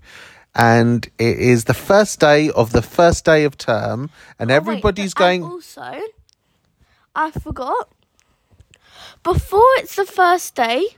And 0.54 1.06
it 1.18 1.38
is 1.38 1.64
the 1.64 1.74
first 1.74 2.20
day 2.20 2.48
of 2.50 2.72
the 2.72 2.80
first 2.82 3.24
day 3.24 3.44
of 3.44 3.58
term, 3.58 4.08
and 4.38 4.50
Oh, 4.50 4.54
everybody's 4.54 5.12
and 5.12 5.14
going. 5.16 5.42
Also, 5.42 6.00
I 7.14 7.30
forgot. 7.32 7.88
before 9.22 9.66
it's 9.78 9.96
the 9.96 10.06
first 10.06 10.54
day, 10.54 10.96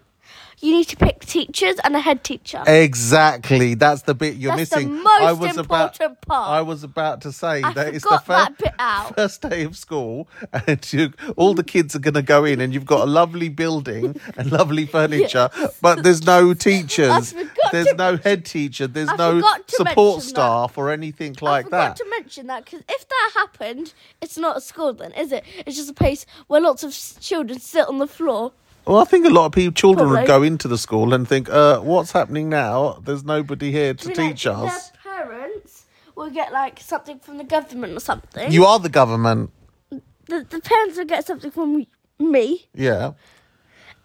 you 0.61 0.73
need 0.73 0.89
to 0.89 0.97
pick 0.97 1.21
teachers 1.21 1.77
and 1.85 1.95
a 1.95 2.01
head 2.01 2.25
teacher. 2.25 2.63
Exactly. 2.67 3.75
That's 3.75 4.03
the 4.03 4.15
bit 4.15 4.37
you're 4.37 4.57
That's 4.57 4.71
the 4.71 4.77
missing. 4.77 5.03
most 5.03 5.23
I 5.23 5.33
was 5.33 5.57
about 5.57 5.93
important 6.01 6.21
part. 6.23 6.51
I 6.51 6.61
was 6.63 6.83
about 6.83 7.21
to 7.23 7.33
say 7.33 7.63
I 7.63 7.73
that 7.75 7.95
it's 7.95 8.05
the 8.05 8.19
forgot 8.19 8.25
fir- 8.27 8.33
that 8.35 8.59
bit 8.59 8.73
out. 8.79 9.15
first 9.17 9.43
day 9.43 9.65
of 9.65 9.77
school 9.77 10.29
and 10.67 10.93
you, 10.93 11.13
all 11.37 11.55
the 11.55 11.63
kids 11.65 11.95
are 11.95 11.99
going 11.99 12.15
to 12.15 12.23
go 12.23 12.45
in 12.45 12.61
and 12.61 12.73
you've 12.73 12.87
got 12.87 13.01
a 13.03 13.11
lovely 13.11 13.49
building 13.49 14.19
and 14.37 14.51
lovely 14.51 14.87
furniture 14.87 15.51
but 15.83 16.03
there's 16.03 16.25
no 16.25 16.55
teachers. 16.55 17.35
There's 17.73 17.89
to 17.89 17.95
no 17.95 18.17
head 18.17 18.45
teacher, 18.45 18.87
there's 18.87 19.09
I 19.11 19.17
no 19.17 19.43
support 19.69 20.23
that. 20.23 20.29
staff 20.29 20.79
or 20.79 20.91
anything 20.91 21.37
like 21.41 21.71
that. 21.71 21.77
I 21.77 21.95
forgot 21.95 21.97
that. 21.99 22.05
to 22.05 22.11
mention 22.11 22.47
that 22.47 22.65
because 22.65 22.81
if 22.89 23.09
that 23.09 23.31
happened, 23.35 23.93
it's 24.23 24.39
not 24.39 24.57
a 24.57 24.61
school 24.61 24.93
then, 24.95 25.13
is 25.13 25.33
it? 25.33 25.45
It's 25.67 25.77
just 25.77 25.91
a 25.91 25.95
place 25.95 26.25
where 26.47 26.61
lots 26.61 26.83
of 26.83 26.93
children 27.21 27.59
sit 27.61 27.87
on 27.89 27.99
the 27.99 28.07
floor. 28.07 28.53
Well, 28.87 28.99
I 28.99 29.05
think 29.05 29.27
a 29.27 29.31
lot 29.31 29.47
of 29.47 29.53
people, 29.53 29.73
children 29.73 30.11
would 30.11 30.27
go 30.27 30.43
into 30.45 30.69
the 30.69 30.79
school 30.79 31.13
and 31.13 31.27
think, 31.27 31.49
uh, 31.51 31.81
what's 31.81 32.13
happening 32.13 32.49
now? 32.49 33.01
There's 33.05 33.25
nobody 33.25 33.73
here 33.73 33.95
to 33.95 34.05
I 34.05 34.09
mean, 34.09 34.17
like, 34.17 34.31
teach 34.37 34.47
us. 34.47 34.91
Their 34.91 35.13
parents 35.25 35.85
will 36.15 36.31
get 36.31 36.53
like 36.53 36.79
something 36.81 37.19
from 37.19 37.39
the 37.39 37.45
government 37.45 37.97
or 37.97 38.01
something. 38.01 38.53
You 38.53 38.65
are 38.65 38.79
the 38.79 38.89
government. 38.89 39.51
the, 39.91 40.47
the 40.49 40.61
parents 40.61 40.97
will 40.99 41.05
get 41.05 41.27
something 41.27 41.51
from 41.51 41.85
me, 42.21 42.67
Yeah. 42.75 43.13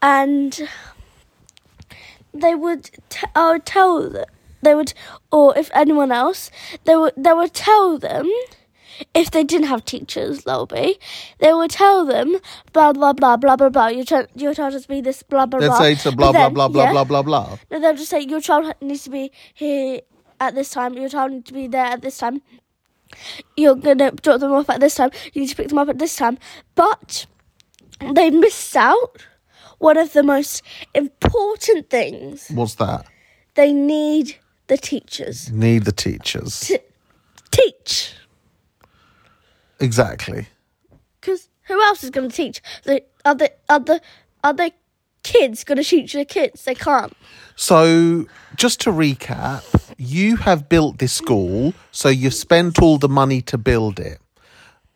and 0.01 0.67
they 2.33 2.55
would. 2.55 2.89
T- 3.09 3.27
I 3.35 3.51
would 3.51 3.65
tell 3.65 4.09
them. 4.09 4.25
They 4.63 4.75
would, 4.75 4.93
or 5.31 5.57
if 5.57 5.69
anyone 5.73 6.11
else, 6.11 6.49
they 6.85 6.95
would. 6.95 7.13
They 7.15 7.33
would 7.33 7.53
tell 7.53 7.99
them. 7.99 8.27
If 9.13 9.31
they 9.31 9.43
didn't 9.43 9.67
have 9.67 9.83
teachers, 9.85 10.43
they'll. 10.43 10.65
They 10.67 10.97
would 11.41 11.71
tell 11.71 12.05
them 12.05 12.37
blah 12.73 12.93
blah 12.93 13.13
blah 13.13 13.37
blah 13.37 13.55
blah 13.55 13.69
blah. 13.69 13.87
Your 13.87 14.05
child, 14.05 14.27
your 14.35 14.53
child 14.53 14.73
has 14.73 14.83
to 14.83 14.87
be 14.87 15.01
this 15.01 15.23
blah 15.23 15.45
blah 15.45 15.59
Let's 15.59 15.69
blah. 15.71 15.79
say 15.79 15.91
it's 15.93 16.05
a 16.05 16.11
blah, 16.11 16.31
blah, 16.31 16.41
then- 16.43 16.53
blah, 16.53 16.67
blah, 16.67 16.83
yeah. 16.85 16.91
blah, 16.91 17.03
blah, 17.03 17.21
blah. 17.21 17.57
No, 17.69 17.79
they'll 17.79 17.95
just 17.95 18.09
say 18.09 18.21
your 18.21 18.41
child 18.41 18.73
needs 18.81 19.03
to 19.05 19.09
be 19.09 19.31
here 19.53 20.01
at 20.39 20.55
this 20.55 20.69
time. 20.69 20.93
Your 20.95 21.09
child 21.09 21.31
needs 21.31 21.45
to 21.47 21.53
be 21.53 21.67
there 21.67 21.85
at 21.85 22.01
this 22.01 22.17
time. 22.17 22.41
You're 23.57 23.75
gonna 23.75 24.11
drop 24.11 24.39
them 24.39 24.51
off 24.53 24.69
at 24.69 24.79
this 24.79 24.95
time. 24.95 25.11
You 25.33 25.41
need 25.41 25.49
to 25.49 25.55
pick 25.55 25.67
them 25.69 25.77
up 25.77 25.89
at 25.89 25.99
this 25.99 26.15
time. 26.15 26.37
But 26.75 27.25
they 28.13 28.29
missed 28.29 28.75
out 28.75 29.25
one 29.79 29.97
of 29.97 30.13
the 30.13 30.23
most 30.23 30.61
important 30.93 31.89
things. 31.89 32.47
What's 32.49 32.75
that? 32.75 33.05
They 33.55 33.73
need 33.73 34.37
the 34.67 34.77
teachers 34.77 35.51
Need 35.51 35.83
the 35.83 35.91
teachers. 35.91 36.61
to 36.61 36.79
teach. 37.51 38.13
Exactly. 39.81 40.47
Because 41.19 41.49
who 41.63 41.81
else 41.81 42.03
is 42.03 42.09
going 42.09 42.29
to 42.29 42.35
teach? 42.35 42.61
The 42.83 43.03
other 43.25 43.49
other 43.67 43.99
other 44.43 44.69
kids 45.23 45.63
going 45.63 45.77
to 45.77 45.83
teach 45.83 46.13
the 46.13 46.25
kids. 46.25 46.63
They 46.65 46.75
can't. 46.75 47.13
So, 47.55 48.25
just 48.55 48.81
to 48.81 48.91
recap, 48.91 49.63
you 49.97 50.37
have 50.37 50.67
built 50.67 50.97
this 50.97 51.13
school, 51.13 51.73
so 51.91 52.09
you've 52.09 52.33
spent 52.33 52.81
all 52.81 52.97
the 52.97 53.09
money 53.09 53.41
to 53.43 53.57
build 53.57 53.99
it. 53.99 54.19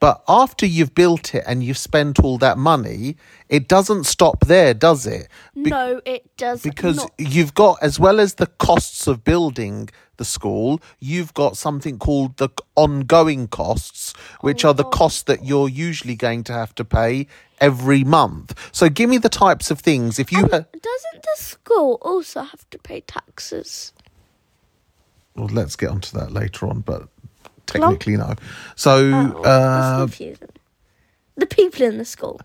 But 0.06 0.24
after 0.28 0.68
you've 0.68 0.94
built 0.94 1.34
it 1.34 1.44
and 1.48 1.64
you've 1.64 1.80
spent 1.80 2.20
all 2.20 2.38
that 2.38 2.60
money, 2.60 3.18
it 3.50 3.68
doesn't 3.68 4.04
stop 4.04 4.46
there, 4.46 4.76
does 4.76 5.08
it? 5.08 5.30
Be- 5.56 5.64
no, 5.64 6.00
it 6.06 6.38
does 6.38 6.62
because 6.62 6.98
not. 6.98 7.12
you've 7.18 7.56
got 7.56 7.80
as 7.82 8.00
well 8.00 8.20
as 8.20 8.36
the 8.36 8.46
costs 8.46 9.08
of 9.08 9.24
building 9.24 9.90
the 10.18 10.24
school 10.24 10.80
you've 11.00 11.34
got 11.34 11.58
something 11.58 11.98
called 11.98 12.38
the 12.38 12.50
ongoing 12.76 13.48
costs 13.48 14.14
which 14.42 14.64
are 14.64 14.76
the 14.76 14.86
oh. 14.86 14.90
costs 14.90 15.24
that 15.24 15.44
you're 15.44 15.68
usually 15.68 16.16
going 16.16 16.42
to 16.42 16.54
have 16.54 16.74
to 16.76 16.86
pay 16.86 17.28
every 17.60 18.04
month 18.04 18.54
so 18.72 18.88
give 18.88 19.10
me 19.10 19.18
the 19.18 19.28
types 19.28 19.72
of 19.72 19.80
things 19.80 20.18
if 20.18 20.32
you 20.32 20.40
ha- 20.44 20.48
Doesn't 20.72 21.22
the 21.22 21.36
school 21.36 21.98
also 22.02 22.44
have 22.44 22.70
to 22.70 22.78
pay 22.78 23.02
taxes? 23.02 23.92
well 25.36 25.48
let's 25.48 25.76
get 25.76 25.90
onto 25.90 26.18
that 26.18 26.32
later 26.32 26.68
on 26.68 26.80
but 26.80 27.10
technically 27.68 28.18
no 28.18 28.34
so 28.76 29.12
Oh, 29.14 29.44
uh. 29.44 30.08
The 31.38 31.46
people 31.46 31.86
in 31.86 31.98
the 31.98 32.06
school. 32.06 32.40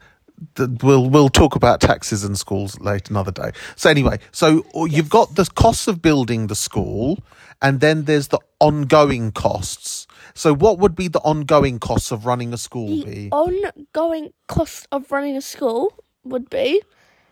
th- 0.56 0.70
we'll 0.83 1.09
we'll 1.09 1.28
talk 1.28 1.54
about 1.54 1.80
taxes 1.80 2.24
and 2.24 2.37
schools 2.38 2.78
later 2.80 3.12
another 3.12 3.30
day. 3.30 3.52
So 3.76 3.88
anyway, 3.88 4.18
so 4.33 4.64
uh, 4.74 4.85
you've 4.85 5.09
got 5.11 5.37
the 5.37 5.44
costs 5.54 5.87
of 5.87 6.02
building 6.02 6.48
the 6.48 6.56
school, 6.56 7.20
and 7.62 7.78
then 7.80 8.04
there's 8.04 8.28
the 8.28 8.40
ongoing 8.59 9.30
costs. 9.30 10.09
So 10.35 10.52
what 10.54 10.78
would 10.80 10.96
be 10.96 11.06
the 11.06 11.20
ongoing 11.20 11.78
costs 11.78 12.11
of 12.11 12.26
running 12.26 12.52
a 12.52 12.56
school 12.59 12.88
The 12.88 13.04
be? 13.04 13.28
ongoing 13.30 14.33
cost 14.48 14.88
of 14.90 15.12
running 15.12 15.37
a 15.37 15.40
school 15.42 15.92
would 16.24 16.50
be 16.50 16.83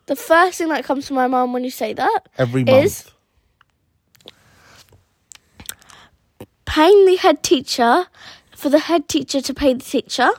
the 0.07 0.14
first 0.16 0.59
thing 0.59 0.68
that 0.68 0.85
comes 0.85 1.07
to 1.09 1.12
my 1.12 1.27
mind 1.27 1.53
when 1.53 1.64
you 1.64 1.70
say 1.72 1.92
that 1.92 2.20
Every 2.38 2.62
month. 2.64 2.85
is 2.85 3.11
paying 6.68 7.07
the 7.07 7.16
head 7.16 7.42
teacher 7.42 8.07
for 8.54 8.68
the 8.68 8.78
head 8.78 9.09
teacher 9.09 9.40
to 9.40 9.54
pay 9.54 9.72
the 9.74 9.85
teacher. 9.85 10.31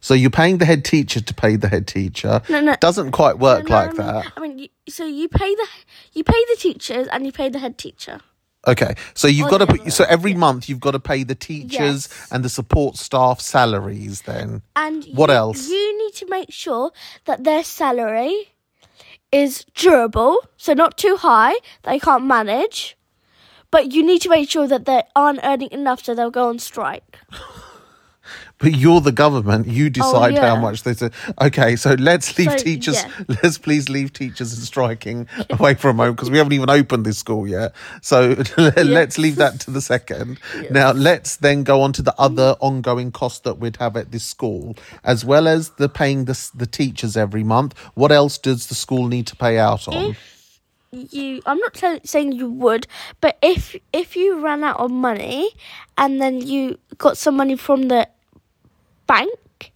So 0.00 0.14
you're 0.14 0.30
paying 0.30 0.58
the 0.58 0.64
head 0.64 0.84
teacher 0.84 1.20
to 1.20 1.34
pay 1.34 1.56
the 1.56 1.68
head 1.68 1.86
teacher. 1.86 2.40
No, 2.48 2.60
no. 2.60 2.74
Doesn't 2.80 3.12
quite 3.12 3.38
work 3.38 3.68
No, 3.68 3.74
like 3.74 3.88
I 3.88 3.92
mean, 3.92 3.96
that. 4.06 4.32
I 4.36 4.40
mean, 4.40 4.58
you, 4.58 4.68
so 4.88 5.04
you 5.06 5.28
pay 5.28 5.54
the 5.54 5.66
you 6.14 6.24
pay 6.24 6.42
the 6.50 6.56
teachers 6.58 7.06
and 7.08 7.24
you 7.26 7.32
pay 7.32 7.48
the 7.50 7.58
head 7.58 7.76
teacher. 7.78 8.20
Okay, 8.66 8.94
so 9.12 9.28
you've 9.28 9.48
Oh, 9.48 9.50
got 9.50 9.58
to 9.68 9.76
yeah, 9.76 9.84
put. 9.84 9.92
So 9.92 10.04
every 10.08 10.32
month 10.32 10.70
you've 10.70 10.80
got 10.80 10.92
to 10.92 11.00
pay 11.00 11.22
the 11.22 11.34
teachers 11.34 12.08
Yes. 12.10 12.28
and 12.32 12.42
the 12.42 12.48
support 12.48 12.96
staff 12.96 13.40
salaries. 13.40 14.22
Then 14.22 14.62
And 14.74 15.04
What 15.12 15.28
you, 15.28 15.36
else? 15.36 15.68
You 15.68 15.98
need 15.98 16.14
to 16.14 16.26
make 16.30 16.50
sure 16.50 16.90
that 17.26 17.44
their 17.44 17.62
salary 17.62 18.54
is 19.30 19.66
durable, 19.74 20.38
so 20.56 20.72
not 20.72 20.96
too 20.96 21.16
high 21.16 21.54
they 21.82 21.98
can't 21.98 22.24
manage. 22.24 22.96
But 23.74 23.90
you 23.90 24.04
need 24.06 24.22
to 24.22 24.28
make 24.28 24.48
sure 24.48 24.68
that 24.68 24.84
they 24.84 25.02
aren't 25.16 25.40
earning 25.42 25.72
enough 25.72 26.04
so 26.04 26.14
they'll 26.14 26.30
go 26.30 26.48
on 26.48 26.60
strike. 26.60 27.18
But 28.58 28.76
you're 28.76 29.00
the 29.00 29.12
government. 29.12 29.66
You 29.66 29.86
oh, 29.86 29.88
decide 29.90 30.38
how 30.38 30.52
Oh, 30.52 30.54
yeah. 30.54 30.60
much 30.60 30.84
they 30.84 30.94
say. 30.94 31.10
Okay, 31.42 31.74
so 31.76 31.94
let's 31.94 32.38
leave 32.38 32.52
So, 32.52 32.56
teachers. 32.56 33.02
yeah. 33.02 33.10
Let's 33.42 33.58
please 33.58 33.88
leave 33.88 34.12
teachers 34.12 34.54
and 34.54 34.62
striking 34.62 35.26
away 35.50 35.74
for 35.74 35.90
a 35.90 35.92
moment 35.92 36.16
because 36.16 36.30
we 36.30 36.38
haven't 36.38 36.52
even 36.54 36.70
opened 36.70 37.04
this 37.04 37.18
school 37.18 37.46
yet. 37.48 37.74
So 38.00 38.36
let's 38.56 39.18
leave 39.18 39.36
that 39.36 39.60
to 39.62 39.72
the 39.72 39.80
second. 39.80 40.38
Now 40.70 40.92
let's 40.92 41.36
then 41.36 41.64
go 41.64 41.82
on 41.82 41.92
to 41.94 42.02
the 42.02 42.14
other 42.16 42.56
ongoing 42.60 43.10
cost 43.10 43.42
that 43.44 43.58
we'd 43.58 43.76
have 43.76 43.96
at 43.96 44.12
this 44.12 44.24
school, 44.24 44.76
as 45.02 45.24
well 45.24 45.46
as 45.48 45.70
the 45.70 45.88
paying 45.88 46.24
the 46.24 46.50
the 46.54 46.66
teachers 46.66 47.16
every 47.16 47.44
month. 47.44 47.76
What 47.94 48.12
else 48.12 48.38
does 48.38 48.68
the 48.68 48.76
school 48.76 49.08
need 49.08 49.26
to 49.26 49.36
pay 49.36 49.58
out 49.58 49.88
on? 49.88 50.16
You, 50.94 51.42
I'm 51.46 51.58
not 51.58 51.82
saying 52.04 52.32
you 52.32 52.48
would, 52.50 52.86
but 53.20 53.36
if 53.42 53.74
if 53.92 54.16
you 54.16 54.38
ran 54.40 54.62
out 54.62 54.78
of 54.78 54.90
money 54.90 55.50
and 55.98 56.20
then 56.20 56.40
you 56.40 56.78
got 56.98 57.18
some 57.18 57.36
money 57.36 57.56
from 57.56 57.88
the 57.88 58.08
bank, 59.06 59.72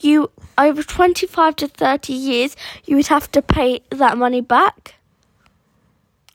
you 0.00 0.30
over 0.58 0.82
25 0.82 1.56
to 1.56 1.68
30 1.68 2.12
years 2.12 2.56
you 2.84 2.96
would 2.96 3.06
have 3.08 3.30
to 3.32 3.42
pay 3.42 3.80
that 3.90 4.16
money 4.18 4.40
back. 4.40 4.94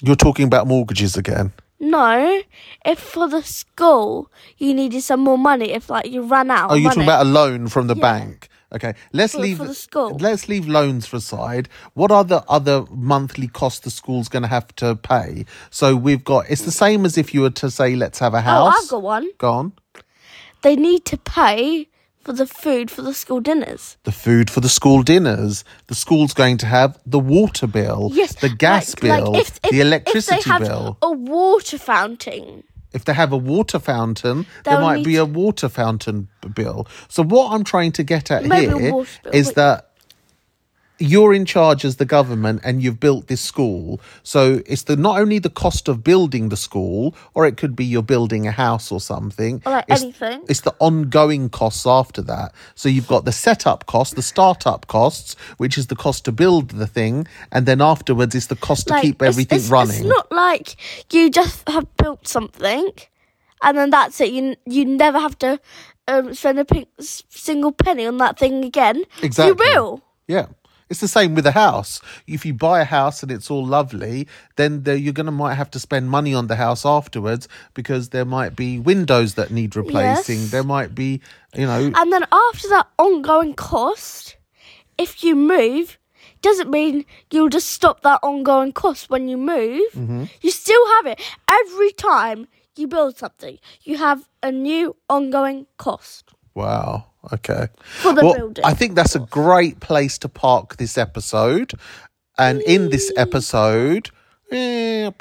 You're 0.02 0.16
talking 0.16 0.46
about 0.46 0.68
mortgages 0.68 1.16
again. 1.18 1.54
No, 1.80 2.42
if 2.86 3.00
for 3.00 3.28
the 3.30 3.44
school 3.44 4.32
you 4.58 4.74
needed 4.74 5.02
some 5.04 5.20
more 5.22 5.38
money, 5.38 5.72
if 5.72 5.90
like 5.90 6.08
you 6.08 6.24
ran 6.24 6.52
out. 6.52 6.72
Oh, 6.72 6.74
you're 6.76 6.84
money. 6.90 6.96
talking 6.96 7.04
about 7.04 7.26
a 7.26 7.30
loan 7.30 7.68
from 7.68 7.88
the 7.88 7.96
Yeah. 7.96 8.02
bank. 8.02 8.50
Okay, 8.73 8.95
let's 9.13 9.34
For- 9.34 9.39
leave 9.39 9.58
for 9.58 9.65
the 9.67 9.73
school. 9.73 10.17
Let's 10.19 10.49
leave 10.49 10.67
loans 10.67 11.06
for 11.06 11.17
a 11.17 11.21
side. 11.21 11.69
What 11.93 12.12
are 12.12 12.23
the 12.25 12.43
other 12.49 12.84
monthly 12.91 13.47
costs 13.47 13.80
the 13.80 13.89
school's 13.91 14.27
going 14.27 14.43
to 14.43 14.49
have 14.49 14.75
to 14.77 14.95
pay? 14.95 15.45
So 15.69 15.95
we've 15.95 16.23
got. 16.23 16.49
It's 16.49 16.63
the 16.63 16.71
same 16.71 17.06
as 17.06 17.17
if 17.17 17.34
you 17.34 17.41
were 17.41 17.49
to 17.51 17.71
say, 17.71 17.95
let's 17.95 18.19
have 18.19 18.34
a 18.34 18.41
house. 18.41 18.73
Oh. 18.75 18.82
I've 18.84 18.89
got 18.89 19.01
one. 19.01 19.30
Go 19.38 19.51
on. 19.53 19.73
They 20.63 20.75
need 20.75 21.06
to 21.06 21.17
pay 21.17 21.88
for 22.19 22.34
the 22.34 22.45
food 22.45 22.91
for 22.91 23.01
the 23.03 23.13
school 23.13 23.39
dinners. 23.39 23.95
The 24.03 24.12
food 24.12 24.49
for 24.49 24.60
the 24.60 24.67
school 24.67 25.01
dinners. 25.01 25.63
The 25.86 25.95
school's 25.95 26.34
going 26.34 26.58
to 26.58 26.65
have 26.65 26.99
the 27.06 27.19
water 27.19 27.67
bill. 27.67 28.10
Yes, 28.12 28.36
The 28.36 28.49
gas 28.49 28.95
like- 28.95 29.03
like 29.12 29.23
bill. 29.23 29.36
if- 29.38 29.60
if- 29.63 29.71
the 29.71 29.80
electricity 29.80 30.39
if 30.39 30.43
they 30.43 30.51
have 30.51 30.62
bill. 30.63 30.97
A 31.01 31.12
water 31.12 31.77
fountain. 31.77 32.63
If 32.93 33.06
they 33.06 33.13
have 33.13 33.32
a 33.32 33.38
water 33.38 33.80
fountain, 33.80 34.45
there 34.63 34.76
They'll 34.76 34.82
might 34.82 34.97
need 34.97 35.06
be 35.06 35.15
a 35.17 35.26
water 35.26 35.69
fountain 35.69 36.28
bill. 36.56 36.88
So 37.10 37.23
what 37.23 37.52
I'm 37.54 37.63
trying 37.63 37.91
to 37.93 38.04
get 38.04 38.32
at 38.32 38.45
Maybe 38.45 38.71
a 38.71 38.78
here 38.80 38.93
water 38.93 39.10
is 39.34 39.47
but- 39.47 39.56
that 39.56 39.87
you're 41.00 41.34
in 41.34 41.46
charge 41.46 41.86
as 41.86 41.98
the 41.98 42.06
government 42.06 42.62
and 42.64 42.82
you've 42.82 43.00
built 43.00 43.28
this 43.28 43.42
school. 43.42 44.02
So 44.24 44.62
it's 44.66 44.84
the 44.84 44.96
not 44.96 45.20
only 45.20 45.40
the 45.40 45.50
cost 45.50 45.88
of 45.88 46.04
building 46.04 46.50
the 46.50 46.58
school, 46.58 47.16
or 47.34 47.46
it 47.46 47.58
could 47.58 47.76
be 47.76 47.86
you're 47.86 48.02
building 48.02 48.48
a 48.48 48.52
house 48.52 48.92
or 48.92 49.00
something. 49.00 49.62
Or 49.66 49.74
like 49.74 49.86
it's, 49.88 50.02
anything. 50.02 50.44
It's 50.50 50.62
the 50.62 50.76
ongoing 50.80 51.50
costs 51.50 51.86
after 51.86 52.22
that. 52.24 52.54
So 52.76 52.90
you've 52.90 53.08
got 53.08 53.26
the 53.26 53.32
setup 53.32 53.86
cost, 53.86 54.16
the 54.16 54.22
startup 54.22 54.88
costs, 54.88 55.36
which 55.58 55.78
is 55.78 55.88
the 55.88 55.96
cost 55.96 56.26
to 56.26 56.32
build 56.32 56.70
the 56.70 56.88
thing, 56.88 57.28
and 57.52 57.66
then 57.66 57.82
afterwards 57.82 58.36
it's 58.36 58.48
the 58.48 58.56
cost 58.56 58.88
to 58.88 59.00
keep 59.02 59.22
everything 59.22 59.60
it's, 59.60 59.70
running. 59.70 59.98
It's 59.98 60.06
not 60.06 60.32
like 60.32 60.76
you 61.14 61.30
just 61.30 61.68
have 61.70 61.86
built 61.98 62.28
something, 62.28 62.92
and 63.62 63.78
then 63.78 63.90
that's 63.90 64.20
it. 64.22 64.32
You 64.32 64.56
you 64.66 64.86
never 64.86 65.20
have 65.20 65.38
to 65.40 65.60
um, 66.08 66.34
spend 66.34 66.60
a 66.60 66.86
single 67.00 67.72
penny 67.72 68.06
on 68.06 68.18
that 68.18 68.40
thing 68.40 68.64
again. 68.64 69.04
Exactly. 69.22 69.66
You 69.68 69.74
will. 69.74 70.04
Yeah, 70.28 70.48
It's 70.89 71.02
the 71.02 71.08
same 71.08 71.36
with 71.36 71.45
a 71.45 71.52
house. 71.52 72.02
If 72.26 72.45
you 72.45 72.54
buy 72.54 72.82
a 72.82 72.86
house 72.86 73.21
and 73.21 73.32
it's 73.32 73.52
all 73.52 73.65
lovely, 73.65 74.28
then 74.56 74.84
there, 74.84 74.95
you're 74.95 75.13
going 75.13 75.26
to 75.26 75.32
might 75.32 75.56
have 75.56 75.71
to 75.71 75.80
spend 75.80 76.10
money 76.10 76.34
on 76.34 76.47
the 76.47 76.56
house 76.56 76.86
afterwards 76.86 77.47
because 77.73 78.10
there 78.10 78.26
might 78.26 78.56
be 78.56 78.80
windows 78.80 79.36
that 79.36 79.52
need 79.52 79.76
replacing. 79.76 80.39
Yes. 80.39 80.52
There 80.52 80.63
might 80.63 80.95
be, 80.95 81.21
you 81.54 81.65
know, 81.65 81.91
And 81.95 82.13
then 82.13 82.26
after 82.32 82.69
that 82.69 82.88
ongoing 82.97 83.54
cost, 83.54 84.38
if 84.97 85.23
you 85.23 85.36
move, 85.36 85.97
doesn't 86.41 86.69
mean 86.69 87.06
you'll 87.32 87.50
just 87.50 87.69
stop 87.69 88.02
that 88.02 88.19
ongoing 88.23 88.71
cost 88.71 89.10
when 89.10 89.28
you 89.28 89.38
move. 89.38 89.91
Mm-hmm. 89.93 90.26
You 90.41 90.52
still 90.52 90.88
have 90.95 91.08
it 91.08 91.21
every 91.50 91.91
time 91.91 92.47
you 92.76 92.88
build 92.88 93.17
something. 93.17 93.58
You 93.82 93.97
have 93.97 94.28
a 94.41 94.52
new 94.52 94.95
ongoing 95.10 95.65
cost 95.78 96.32
wow. 96.58 97.06
Okay. 97.34 97.68
for 98.02 98.13
the 98.13 98.24
well, 98.24 98.36
building. 98.36 98.66
I 98.66 98.74
think 98.74 98.96
that's 98.96 99.16
a 99.16 99.20
great 99.20 99.80
place 99.80 100.18
to 100.20 100.30
park 100.30 100.78
this 100.78 100.98
episode. 100.98 101.74
And 102.38 102.62
in 102.62 102.90
this 102.90 103.12
episode, 103.18 104.12
eh, 104.52 105.12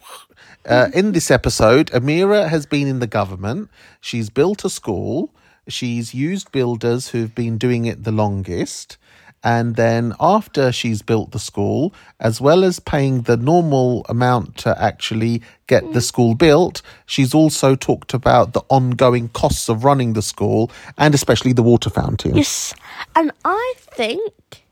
uh, 0.67 0.89
in 0.93 1.13
this 1.13 1.31
episode, 1.31 1.91
Amira 1.93 2.49
has 2.49 2.67
been 2.67 2.87
in 2.87 2.99
the 2.99 3.07
government. 3.07 3.71
She's 4.01 4.31
built 4.31 4.65
a 4.65 4.71
school. 4.71 5.35
She's 5.69 6.15
used 6.15 6.53
builders 6.53 7.09
who've 7.09 7.35
been 7.35 7.59
doing 7.59 7.87
it 7.87 8.05
the 8.05 8.13
longest. 8.13 8.99
And 9.47 9.77
then 9.77 10.13
after 10.19 10.73
she's 10.73 11.03
built 11.03 11.31
the 11.31 11.39
school, 11.39 11.95
as 12.19 12.41
well 12.41 12.65
as 12.65 12.81
paying 12.81 13.23
the 13.23 13.37
normal 13.37 14.05
amount 14.09 14.57
to 14.59 14.83
actually 14.83 15.41
get 15.69 15.93
the 15.93 16.01
school 16.01 16.35
built, 16.35 16.83
she's 17.07 17.33
also 17.33 17.77
talked 17.77 18.13
about 18.13 18.55
the 18.55 18.63
ongoing 18.71 19.29
costs 19.29 19.69
of 19.69 19.85
running 19.85 20.15
the 20.15 20.23
school 20.23 20.73
and 20.99 21.15
especially 21.15 21.53
the 21.53 21.63
water 21.63 21.91
fountain. 21.91 22.37
Yes, 22.37 22.75
and 23.15 23.31
I 23.45 23.75
think 23.79 24.65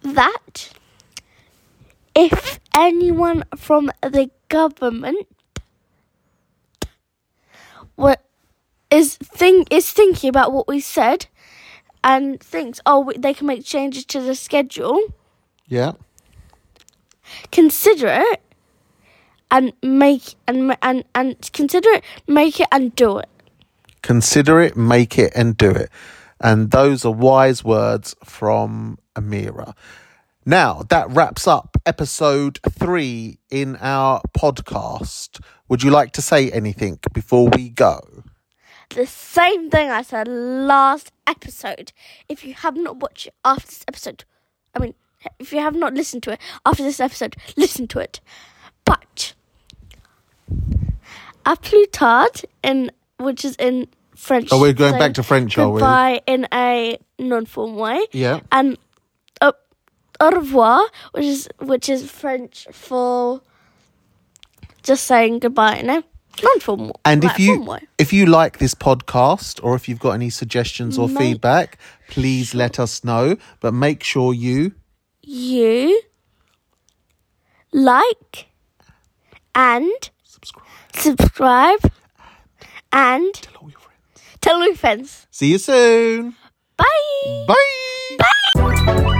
that 0.00 0.72
if 2.14 2.60
anyone 2.74 3.44
from 3.54 3.92
the 4.00 4.30
government 4.48 5.26
is 8.94 9.16
think 9.16 9.68
is 9.70 9.90
thinking 9.90 10.30
about 10.30 10.52
what 10.52 10.68
we 10.68 10.80
said 10.80 11.26
and 12.04 12.38
thinks 12.40 12.80
oh 12.86 13.10
they 13.18 13.34
can 13.34 13.46
make 13.48 13.64
changes 13.64 14.04
to 14.06 14.20
the 14.20 14.34
schedule, 14.36 15.00
Yeah. 15.66 15.92
consider 17.50 18.08
it 18.08 18.42
and 19.50 19.72
make 19.82 20.34
and 20.46 20.76
and 20.82 21.04
and 21.14 21.50
consider 21.52 21.88
it, 21.90 22.04
make 22.28 22.60
it 22.60 22.68
and 22.70 22.94
do 22.94 23.18
it. 23.18 23.28
Consider 24.02 24.60
it, 24.60 24.76
make 24.76 25.18
it, 25.18 25.32
and 25.34 25.56
do 25.56 25.70
it. 25.70 25.88
And 26.40 26.70
those 26.70 27.06
are 27.06 27.12
wise 27.12 27.64
words 27.64 28.14
from 28.22 28.98
Amira. 29.16 29.74
Now, 30.44 30.82
that 30.90 31.08
wraps 31.08 31.46
up 31.46 31.78
episode 31.86 32.58
three 32.68 33.38
in 33.50 33.76
our 33.76 34.20
podcast. 34.36 35.40
Would 35.70 35.82
you 35.82 35.90
like 35.90 36.12
to 36.12 36.20
say 36.22 36.50
anything 36.50 36.98
before 37.14 37.48
we 37.48 37.70
go? 37.70 38.24
The 38.94 39.06
same 39.06 39.70
thing 39.70 39.90
I 39.90 40.02
said 40.02 40.28
last 40.28 41.12
episode. 41.26 41.92
If 42.28 42.44
you 42.44 42.54
have 42.54 42.76
not 42.76 42.96
watched 42.98 43.26
it 43.28 43.34
after 43.44 43.66
this 43.66 43.84
episode, 43.88 44.24
I 44.74 44.78
mean, 44.78 44.94
if 45.38 45.52
you 45.52 45.60
have 45.60 45.74
not 45.74 45.94
listened 45.94 46.22
to 46.24 46.32
it 46.32 46.40
after 46.64 46.82
this 46.82 47.00
episode, 47.00 47.36
listen 47.56 47.86
to 47.88 47.98
it. 47.98 48.20
But 48.84 49.34
a 51.46 51.56
plus 51.56 51.86
tard 51.92 52.42
in 52.62 52.90
which 53.18 53.44
is 53.44 53.56
in 53.56 53.88
French. 54.14 54.48
Oh, 54.52 54.60
we're 54.60 54.72
going 54.72 54.92
saying 54.92 55.00
back 55.00 55.14
to 55.14 55.22
French, 55.22 55.58
are 55.58 55.68
we? 55.68 55.80
Goodbye 55.80 56.20
in 56.26 56.46
a 56.52 56.98
non-form 57.18 57.76
way, 57.76 58.06
Yeah. 58.12 58.40
and 58.52 58.78
au, 59.40 59.52
au 60.20 60.30
revoir, 60.30 60.86
which 61.12 61.24
is 61.24 61.48
which 61.60 61.88
is 61.88 62.10
French 62.10 62.66
for 62.72 63.40
just 64.82 65.04
saying 65.04 65.38
goodbye 65.40 65.76
in 65.76 65.90
a 65.90 66.04
And 67.04 67.24
like, 67.24 67.32
if 67.34 67.38
you 67.38 67.78
if 67.98 68.12
you 68.12 68.26
like 68.26 68.58
this 68.58 68.74
podcast 68.74 69.60
or 69.62 69.74
if 69.74 69.88
you've 69.88 69.98
got 70.00 70.12
any 70.12 70.30
suggestions 70.30 70.98
or 70.98 71.08
Make 71.08 71.18
feedback, 71.18 71.78
please 72.08 72.54
let 72.54 72.78
us 72.78 73.04
know. 73.04 73.36
But 73.60 73.74
make 73.74 74.02
sure 74.02 74.34
you 74.34 74.72
you 75.22 76.00
like 77.72 78.46
and 79.54 79.90
subscribe. 80.22 80.64
subscribe 80.94 81.92
and 82.92 83.34
Tell 83.34 83.54
all 83.62 83.70
your 83.70 83.78
friends. 83.80 84.38
tell 84.40 84.64
your 84.66 84.74
friends. 84.76 85.26
See 85.30 85.50
you 85.52 85.58
soon. 85.58 86.34
Bye. 86.76 87.46
Bye. 87.48 88.18
Bye. 88.56 89.10